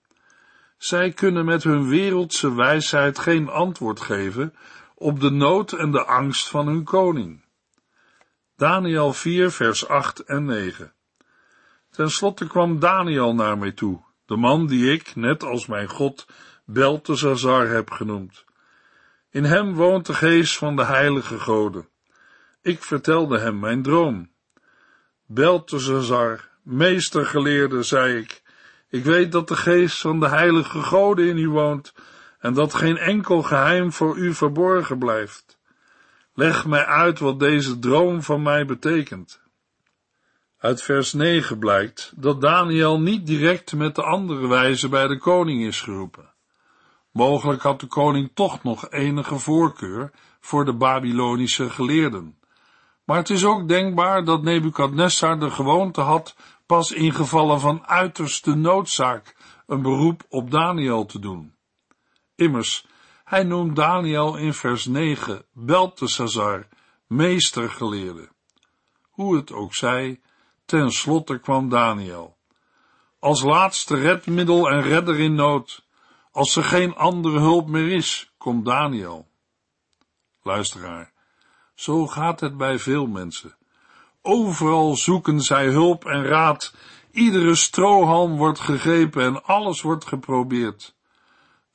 Zij 0.79 1.13
kunnen 1.13 1.45
met 1.45 1.63
hun 1.63 1.89
wereldse 1.89 2.55
wijsheid 2.55 3.19
geen 3.19 3.49
antwoord 3.49 4.01
geven 4.01 4.55
op 5.01 5.21
de 5.21 5.31
nood 5.31 5.73
en 5.73 5.91
de 5.91 6.05
angst 6.05 6.49
van 6.49 6.67
hun 6.67 6.85
koning. 6.85 7.45
Daniel 8.57 9.13
4, 9.13 9.51
vers 9.51 9.89
8 9.89 10.21
en 10.21 10.45
9. 10.45 10.93
Ten 11.91 12.11
slotte 12.11 12.47
kwam 12.47 12.79
Daniel 12.79 13.35
naar 13.35 13.59
mij 13.59 13.73
toe, 13.73 14.05
de 14.27 14.37
man 14.37 14.67
die 14.67 14.93
ik, 14.93 15.17
net 15.17 15.43
als 15.43 15.67
mijn 15.67 15.89
God, 15.89 16.27
Beltesazar 16.65 17.69
heb 17.69 17.91
genoemd. 17.91 18.45
In 19.31 19.45
hem 19.45 19.75
woont 19.75 20.07
de 20.07 20.15
geest 20.15 20.57
van 20.57 20.77
de 20.77 20.85
heilige 20.85 21.39
goden. 21.39 21.89
Ik 22.63 22.83
vertelde 22.83 23.39
hem 23.39 23.59
mijn 23.59 23.83
droom. 23.83 24.31
Beltesazar, 25.27 26.49
meestergeleerde, 26.63 27.83
zei 27.83 28.19
ik, 28.19 28.43
ik 28.89 29.05
weet 29.05 29.33
dat 29.33 29.49
de 29.49 29.57
geest 29.57 30.01
van 30.01 30.21
de 30.21 30.29
heilige 30.29 30.83
goden 30.83 31.29
in 31.29 31.39
u 31.39 31.49
woont 31.49 31.93
en 32.41 32.55
dat 32.55 32.75
geen 32.75 32.97
enkel 32.97 33.43
geheim 33.43 33.93
voor 33.93 34.17
u 34.17 34.35
verborgen 34.35 34.99
blijft. 34.99 35.59
Leg 36.35 36.67
mij 36.67 36.85
uit 36.85 37.19
wat 37.19 37.41
deze 37.41 37.79
droom 37.79 38.23
van 38.23 38.43
mij 38.43 38.67
betekent. 38.67 39.41
Uit 40.59 40.83
vers 40.83 41.13
9 41.13 41.59
blijkt 41.59 42.13
dat 42.17 42.41
Daniel 42.41 43.01
niet 43.01 43.27
direct 43.27 43.75
met 43.75 43.95
de 43.95 44.03
andere 44.03 44.47
wijzen 44.47 44.91
bij 44.91 45.07
de 45.07 45.19
koning 45.19 45.63
is 45.63 45.81
geroepen. 45.81 46.33
Mogelijk 47.13 47.63
had 47.63 47.81
de 47.81 47.87
koning 47.87 48.31
toch 48.35 48.63
nog 48.63 48.91
enige 48.91 49.39
voorkeur 49.39 50.11
voor 50.41 50.65
de 50.65 50.75
Babylonische 50.75 51.71
geleerden. 51.71 52.39
Maar 53.05 53.17
het 53.17 53.31
is 53.31 53.45
ook 53.45 53.69
denkbaar 53.69 54.25
dat 54.25 54.43
Nebukadnessar 54.43 55.39
de 55.39 55.51
gewoonte 55.51 56.01
had 56.01 56.37
pas 56.67 56.93
in 56.93 57.13
gevallen 57.13 57.61
van 57.61 57.87
uiterste 57.87 58.55
noodzaak 58.55 59.37
een 59.67 59.83
beroep 59.83 60.23
op 60.29 60.51
Daniel 60.51 61.07
te 61.07 61.19
doen. 61.19 61.55
Immers, 62.41 62.87
hij 63.25 63.43
noemt 63.43 63.77
Daniel 63.77 64.37
in 64.37 64.55
vers 64.55 64.85
9 64.85 65.45
Beltesazar, 65.53 66.69
meestergeleerde. 67.07 68.29
Hoe 69.11 69.37
het 69.37 69.53
ook 69.53 69.75
zij, 69.75 70.21
ten 70.65 70.91
slotte 70.91 71.39
kwam 71.39 71.69
Daniel. 71.69 72.37
Als 73.19 73.43
laatste 73.43 73.97
redmiddel 73.97 74.71
en 74.71 74.83
redder 74.83 75.19
in 75.19 75.35
nood, 75.35 75.85
als 76.31 76.57
er 76.57 76.65
geen 76.65 76.95
andere 76.95 77.39
hulp 77.39 77.69
meer 77.69 77.93
is, 77.93 78.33
komt 78.39 78.65
Daniel. 78.65 79.29
Luisteraar, 80.43 81.13
zo 81.75 82.07
gaat 82.07 82.41
het 82.41 82.57
bij 82.57 82.79
veel 82.79 83.07
mensen. 83.07 83.57
Overal 84.23 84.97
zoeken 84.97 85.41
zij 85.41 85.67
hulp 85.67 86.05
en 86.05 86.25
raad, 86.25 86.75
iedere 87.11 87.55
strohalm 87.55 88.37
wordt 88.37 88.61
gegrepen 88.61 89.23
en 89.23 89.45
alles 89.45 89.83
wordt 89.83 90.07
geprobeerd. 90.07 90.99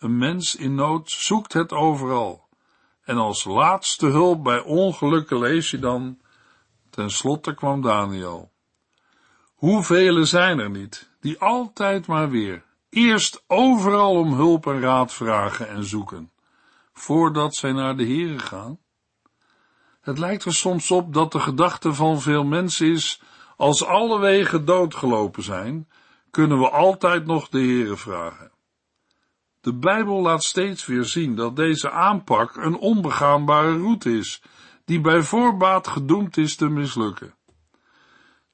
Een 0.05 0.17
mens 0.17 0.55
in 0.55 0.75
nood 0.75 1.11
zoekt 1.11 1.53
het 1.53 1.71
overal. 1.71 2.47
En 3.03 3.17
als 3.17 3.43
laatste 3.43 4.05
hulp 4.05 4.43
bij 4.43 4.59
ongelukken 4.61 5.39
lees 5.39 5.71
je 5.71 5.79
dan, 5.79 6.19
Ten 6.89 7.09
slotte 7.09 7.53
kwam 7.53 7.81
Daniel. 7.81 8.51
Hoeveel 9.53 10.25
zijn 10.25 10.59
er 10.59 10.69
niet, 10.69 11.09
die 11.19 11.39
altijd 11.39 12.07
maar 12.07 12.29
weer, 12.29 12.63
eerst 12.89 13.43
overal 13.47 14.15
om 14.15 14.33
hulp 14.33 14.67
en 14.67 14.79
raad 14.79 15.13
vragen 15.13 15.69
en 15.69 15.83
zoeken, 15.83 16.31
voordat 16.93 17.55
zij 17.55 17.71
naar 17.71 17.97
de 17.97 18.05
Here 18.05 18.39
gaan? 18.39 18.79
Het 20.01 20.17
lijkt 20.17 20.45
er 20.45 20.53
soms 20.53 20.91
op 20.91 21.13
dat 21.13 21.31
de 21.31 21.39
gedachte 21.39 21.93
van 21.93 22.21
veel 22.21 22.43
mensen 22.43 22.87
is, 22.91 23.21
als 23.57 23.85
alle 23.85 24.19
wegen 24.19 24.65
doodgelopen 24.65 25.43
zijn, 25.43 25.89
kunnen 26.31 26.59
we 26.59 26.69
altijd 26.69 27.25
nog 27.25 27.49
de 27.49 27.59
Here 27.59 27.95
vragen. 27.95 28.53
De 29.65 29.73
Bijbel 29.73 30.21
laat 30.21 30.43
steeds 30.43 30.85
weer 30.85 31.03
zien 31.03 31.35
dat 31.35 31.55
deze 31.55 31.91
aanpak 31.91 32.55
een 32.55 32.77
onbegaanbare 32.77 33.77
route 33.77 34.17
is, 34.17 34.41
die 34.85 35.01
bij 35.01 35.21
voorbaat 35.21 35.87
gedoemd 35.87 36.37
is 36.37 36.55
te 36.55 36.69
mislukken. 36.69 37.35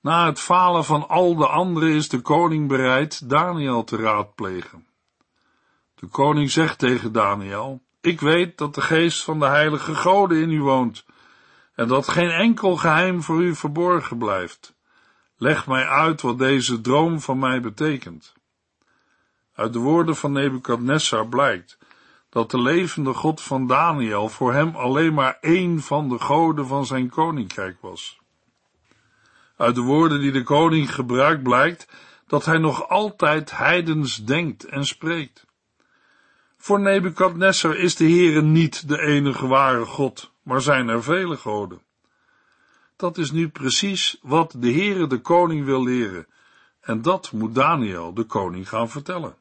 Na 0.02 0.26
het 0.26 0.39
falen 0.39 0.86
van 0.86 1.10
al 1.10 1.36
de 1.36 1.47
anderen 1.47 1.89
is 1.89 2.10
de 2.10 2.21
koning 2.21 2.67
bereid 2.67 3.30
Daniel 3.30 3.84
te 3.84 3.97
raadplegen. 3.97 4.88
De 5.95 6.08
koning 6.08 6.52
zegt 6.52 6.80
tegen 6.80 7.12
Daniel, 7.12 7.82
ik 8.02 8.19
weet 8.19 8.58
dat 8.58 8.76
de 8.76 8.82
geest 8.82 9.24
van 9.24 9.39
de 9.39 9.47
heilige 9.47 9.95
goden 9.95 10.41
in 10.41 10.52
u 10.52 10.62
woont, 10.62 11.06
en 11.76 11.88
dat 11.88 12.08
geen 12.08 12.32
enkel 12.32 12.76
geheim 12.76 13.21
voor 13.21 13.41
u 13.41 13.56
verborgen 13.56 14.17
blijft. 14.17 14.76
Leg 15.38 15.67
mij 15.67 15.86
uit 15.86 16.21
wat 16.21 16.38
deze 16.38 16.82
droom 16.82 17.19
van 17.19 17.39
mij 17.39 17.62
betekent. 17.62 18.34
Uit 19.54 19.74
de 19.74 19.80
woorden 19.80 20.16
van 20.16 20.32
Nebukadnessar 20.32 21.28
blijkt 21.28 21.78
dat 22.30 22.52
de 22.52 22.62
levende 22.62 23.14
God 23.14 23.42
van 23.42 23.68
Daniel 23.68 24.30
voor 24.30 24.54
hem 24.54 24.76
alleen 24.76 25.14
maar 25.14 25.38
één 25.42 25.82
van 25.82 26.10
de 26.10 26.20
goden 26.20 26.68
van 26.68 26.86
zijn 26.86 27.10
koninkrijk 27.10 27.78
was. 27.82 28.20
Uit 29.58 29.76
de 29.76 29.82
woorden 29.82 30.22
die 30.22 30.32
de 30.32 30.44
koning 30.44 30.94
gebruikt 30.96 31.44
blijkt 31.44 31.88
dat 32.28 32.46
hij 32.46 32.58
nog 32.58 32.90
altijd 32.90 33.58
heidens 33.58 34.16
denkt 34.26 34.66
en 34.66 34.86
spreekt. 34.86 35.46
Voor 36.58 36.80
Nebukadnessar 36.80 37.78
is 37.78 37.96
de 37.96 38.04
Heere 38.10 38.42
niet 38.42 38.88
de 38.88 39.00
enige 39.00 39.48
ware 39.48 39.86
God, 39.86 40.32
maar 40.44 40.62
zijn 40.62 40.88
er 40.88 41.04
vele 41.04 41.38
goden. 41.38 41.82
Dat 42.96 43.18
is 43.18 43.32
nu 43.32 43.50
precies 43.50 44.18
wat 44.22 44.56
de 44.58 44.72
Heere 44.72 45.08
de 45.08 45.20
koning 45.20 45.66
wil 45.66 45.84
leren, 45.84 46.28
en 46.82 47.02
dat 47.02 47.32
moet 47.32 47.56
Daniel 47.56 48.14
de 48.14 48.24
koning 48.24 48.70
gaan 48.70 48.90
vertellen. 48.90 49.36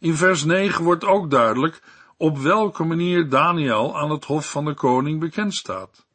In 0.00 0.14
vers 0.14 0.44
9 0.44 0.84
wordt 0.84 1.04
ook 1.04 1.30
duidelijk 1.30 1.82
op 2.16 2.38
welke 2.38 2.84
manier 2.84 3.28
Daniel 3.28 3.98
aan 3.98 4.10
het 4.10 4.24
hof 4.24 4.50
van 4.50 4.64
de 4.64 4.74
koning 4.74 5.20
bekend 5.20 5.54
staat. 5.54 6.06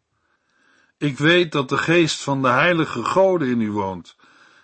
Ik 0.98 1.17
weet 1.17 1.52
dat 1.52 1.69
de 1.69 1.78
geest 1.78 2.24
van 2.24 2.41
de 2.41 2.48
heilige 2.48 3.04
goden 3.04 3.48
in 3.48 3.62
u 3.62 3.71
woont, 3.71 4.15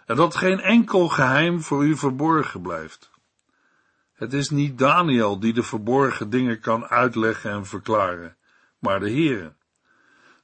en 0.06 0.16
dat 0.16 0.36
geen 0.36 0.60
enkel 0.60 1.08
geheim 1.08 1.62
voor 1.62 1.86
u 1.86 1.98
verborgen 1.98 2.62
blijft. 2.62 3.12
Het 4.14 4.34
is 4.34 4.50
niet 4.50 4.78
Daniel 4.78 5.40
die 5.40 5.54
de 5.54 5.64
verborgen 5.64 6.30
dingen 6.30 6.60
kan 6.60 6.86
uitleggen 6.86 7.52
en 7.52 7.66
verklaren, 7.66 8.38
maar 8.80 9.00
de 9.00 9.10
Heere. 9.10 9.54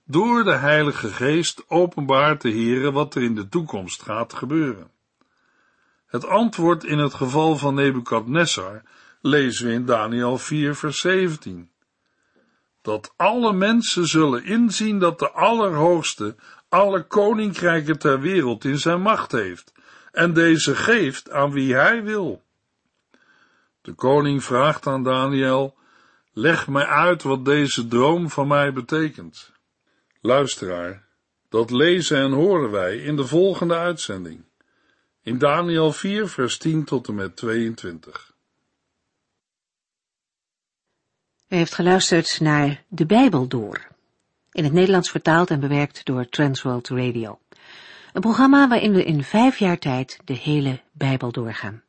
Door 0.05 0.43
de 0.43 0.55
Heilige 0.55 1.07
Geest 1.07 1.69
openbaart 1.69 2.41
de 2.41 2.51
Heere 2.51 2.91
wat 2.91 3.15
er 3.15 3.23
in 3.23 3.35
de 3.35 3.49
toekomst 3.49 4.01
gaat 4.01 4.33
gebeuren. 4.33 4.91
Het 6.07 6.25
antwoord 6.25 6.83
in 6.83 6.97
het 6.97 7.13
geval 7.13 7.57
van 7.57 7.75
Nebukadnessar 7.75 8.81
lezen 9.21 9.67
we 9.67 9.73
in 9.73 9.85
Daniel 9.85 10.37
4 10.37 10.75
vers 10.75 10.99
17. 10.99 11.71
Dat 12.81 13.13
alle 13.15 13.53
mensen 13.53 14.07
zullen 14.07 14.43
inzien 14.43 14.99
dat 14.99 15.19
de 15.19 15.31
Allerhoogste 15.31 16.35
alle 16.69 17.03
koninkrijken 17.03 17.99
ter 17.99 18.19
wereld 18.19 18.63
in 18.65 18.77
zijn 18.77 19.01
macht 19.01 19.31
heeft 19.31 19.71
en 20.11 20.33
deze 20.33 20.75
geeft 20.75 21.31
aan 21.31 21.51
wie 21.51 21.73
hij 21.73 22.03
wil. 22.03 22.43
De 23.81 23.93
koning 23.93 24.43
vraagt 24.43 24.87
aan 24.87 25.03
Daniel, 25.03 25.77
leg 26.33 26.67
mij 26.67 26.85
uit 26.85 27.23
wat 27.23 27.45
deze 27.45 27.87
droom 27.87 28.29
van 28.29 28.47
mij 28.47 28.73
betekent. 28.73 29.51
Luisteraar, 30.21 31.07
dat 31.49 31.71
lezen 31.71 32.17
en 32.17 32.31
horen 32.31 32.71
wij 32.71 32.97
in 32.97 33.15
de 33.15 33.27
volgende 33.27 33.75
uitzending. 33.75 34.46
In 35.27 35.37
Daniel 35.37 35.91
4, 35.91 36.27
vers 36.27 36.57
10 36.57 36.83
tot 36.83 37.07
en 37.07 37.15
met 37.15 37.35
22. 37.35 38.33
U 41.47 41.55
heeft 41.55 41.73
geluisterd 41.73 42.39
naar 42.39 42.83
De 42.87 43.05
Bijbel 43.05 43.47
Door. 43.47 43.87
In 44.51 44.63
het 44.63 44.73
Nederlands 44.73 45.11
vertaald 45.11 45.49
en 45.49 45.59
bewerkt 45.59 46.05
door 46.05 46.29
Transworld 46.29 46.89
Radio. 46.89 47.39
Een 48.13 48.21
programma 48.21 48.67
waarin 48.67 48.93
we 48.93 49.03
in 49.03 49.23
vijf 49.23 49.57
jaar 49.57 49.77
tijd 49.77 50.19
de 50.25 50.33
hele 50.33 50.81
Bijbel 50.91 51.31
doorgaan. 51.31 51.83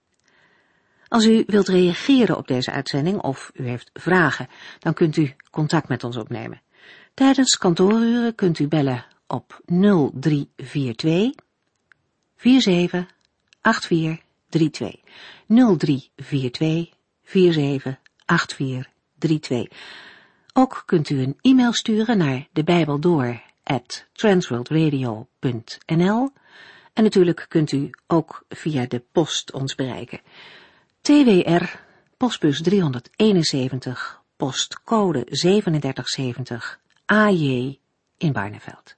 Als 1.09 1.25
u 1.25 1.45
wilt 1.47 1.69
reageren 1.69 2.37
op 2.37 2.47
deze 2.47 2.71
uitzending 2.71 3.21
of 3.21 3.51
u 3.55 3.67
heeft 3.67 3.91
vragen, 3.93 4.49
dan 4.79 4.95
kunt 4.95 5.17
u 5.17 5.35
contact 5.51 5.89
met 5.89 6.05
ons 6.05 6.17
opnemen. 6.17 6.63
Tijdens 7.15 7.59
kantooruren 7.59 8.35
kunt 8.35 8.59
u 8.59 8.69
bellen 8.69 9.07
op 9.27 9.61
0342 9.67 11.47
47 12.37 13.17
8432 13.61 15.01
0342 15.47 16.93
47 17.23 17.99
8432. 18.25 19.69
Ook 20.53 20.83
kunt 20.87 21.11
u 21.11 21.23
een 21.23 21.39
e-mail 21.41 21.73
sturen 21.73 22.19
naar 22.19 22.49
de 22.53 22.65
en 26.93 27.03
natuurlijk 27.03 27.47
kunt 27.49 27.73
u 27.73 27.91
ook 28.07 28.45
via 28.49 28.87
de 28.87 29.03
post 29.13 29.53
ons 29.53 29.75
bereiken. 29.75 30.21
TWR, 31.01 31.65
postbus 32.17 32.63
371, 32.63 34.23
postcode 34.37 35.25
3770, 35.25 36.81
AJ 37.05 37.79
in 38.17 38.33
Barneveld. 38.33 38.98